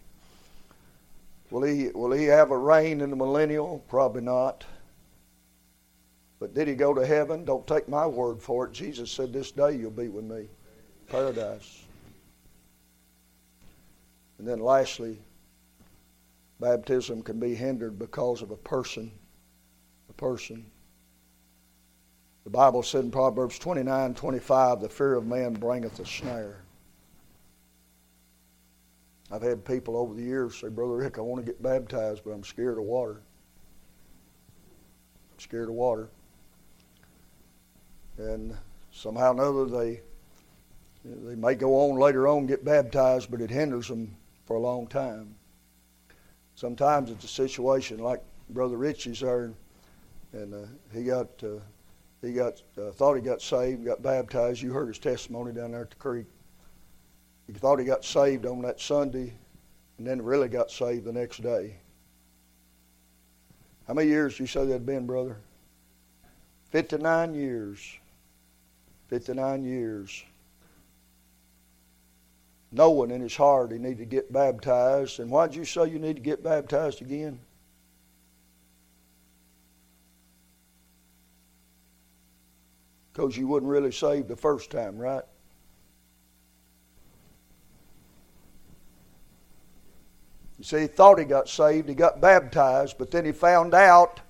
[1.51, 3.85] Will he, will he have a reign in the millennial?
[3.89, 4.65] Probably not.
[6.39, 7.45] But did he go to heaven?
[7.45, 8.73] Don't take my word for it.
[8.73, 10.49] Jesus said, This day you'll be with me
[11.11, 11.85] paradise.
[14.39, 15.19] And then lastly,
[16.61, 19.11] baptism can be hindered because of a person.
[20.09, 20.65] A person.
[22.45, 26.63] The Bible said in Proverbs 29 25, the fear of man bringeth a snare.
[29.31, 32.33] I've had people over the years say, Brother Rick, I want to get baptized, but
[32.33, 33.21] I'm scared of water.
[35.33, 36.09] I'm scared of water.
[38.19, 38.57] And
[38.91, 40.01] somehow or another, they,
[41.05, 44.17] they may go on later on get baptized, but it hinders them
[44.47, 45.35] for a long time.
[46.55, 49.53] Sometimes it's a situation like Brother Richie's there,
[50.33, 51.61] and uh, he got uh,
[52.21, 54.61] he got uh, thought he got saved, got baptized.
[54.61, 56.27] You heard his testimony down there at the creek.
[57.47, 59.33] He thought he got saved on that Sunday,
[59.99, 61.77] and then really got saved the next day.
[63.87, 65.39] How many years do you say that had been, brother?
[66.71, 67.81] Fifty-nine years.
[69.09, 70.25] Fifty-nine years.
[72.73, 75.19] Knowing in his heart he needed to get baptized.
[75.19, 77.41] And why'd you say you need to get baptized again?
[83.13, 85.25] Because you wasn't really saved the first time, right?
[90.59, 94.21] You see, he thought he got saved, he got baptized, but then he found out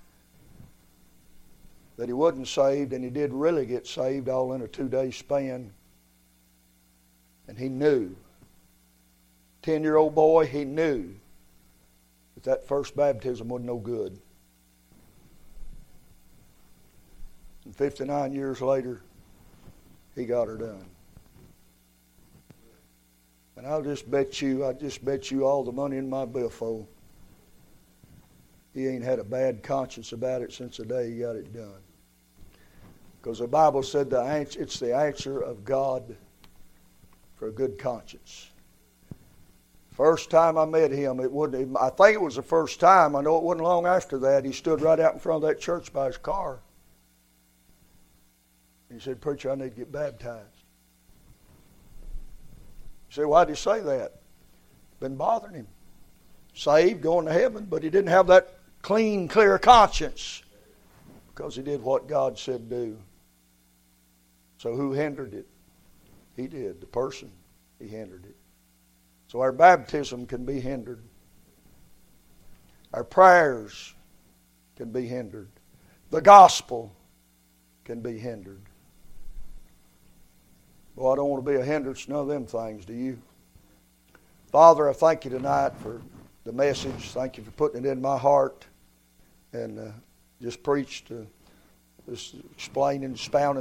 [1.96, 5.10] that he wasn't saved, and he did really get saved all in a two day
[5.10, 5.72] span.
[7.46, 8.14] And he knew.
[9.62, 11.14] Ten year old boy, he knew
[12.34, 14.18] that that first baptism was no good.
[17.64, 19.02] And 59 years later,
[20.14, 20.86] he got her done.
[23.56, 26.86] And I'll just bet you, I just bet you all the money in my billfold.
[28.72, 31.82] He ain't had a bad conscience about it since the day he got it done.
[33.20, 34.22] Because the Bible said the
[34.58, 36.16] it's the answer of God
[37.36, 38.49] for a good conscience.
[39.90, 41.76] First time I met him, it wouldn't.
[41.76, 43.14] I think it was the first time.
[43.16, 44.44] I know it wasn't long after that.
[44.44, 46.60] He stood right out in front of that church by his car.
[48.92, 50.60] He said, "Preacher, I need to get baptized."
[53.10, 54.20] You say, why did he say that?
[55.00, 55.68] Been bothering him.
[56.54, 60.42] Saved, going to heaven, but he didn't have that clean, clear conscience
[61.34, 62.96] because he did what God said do.
[64.58, 65.46] So who hindered it?
[66.36, 66.80] He did.
[66.80, 67.32] The person,
[67.80, 68.36] he hindered it.
[69.30, 71.04] So our baptism can be hindered.
[72.92, 73.94] Our prayers
[74.74, 75.50] can be hindered.
[76.10, 76.90] The gospel
[77.84, 78.62] can be hindered.
[80.96, 83.22] Well, I don't want to be a hindrance to none of them things, do you?
[84.50, 86.02] Father, I thank you tonight for
[86.42, 87.10] the message.
[87.10, 88.66] Thank you for putting it in my heart
[89.52, 89.92] and uh,
[90.42, 91.22] just preached, uh,
[92.10, 93.58] just explaining, expounding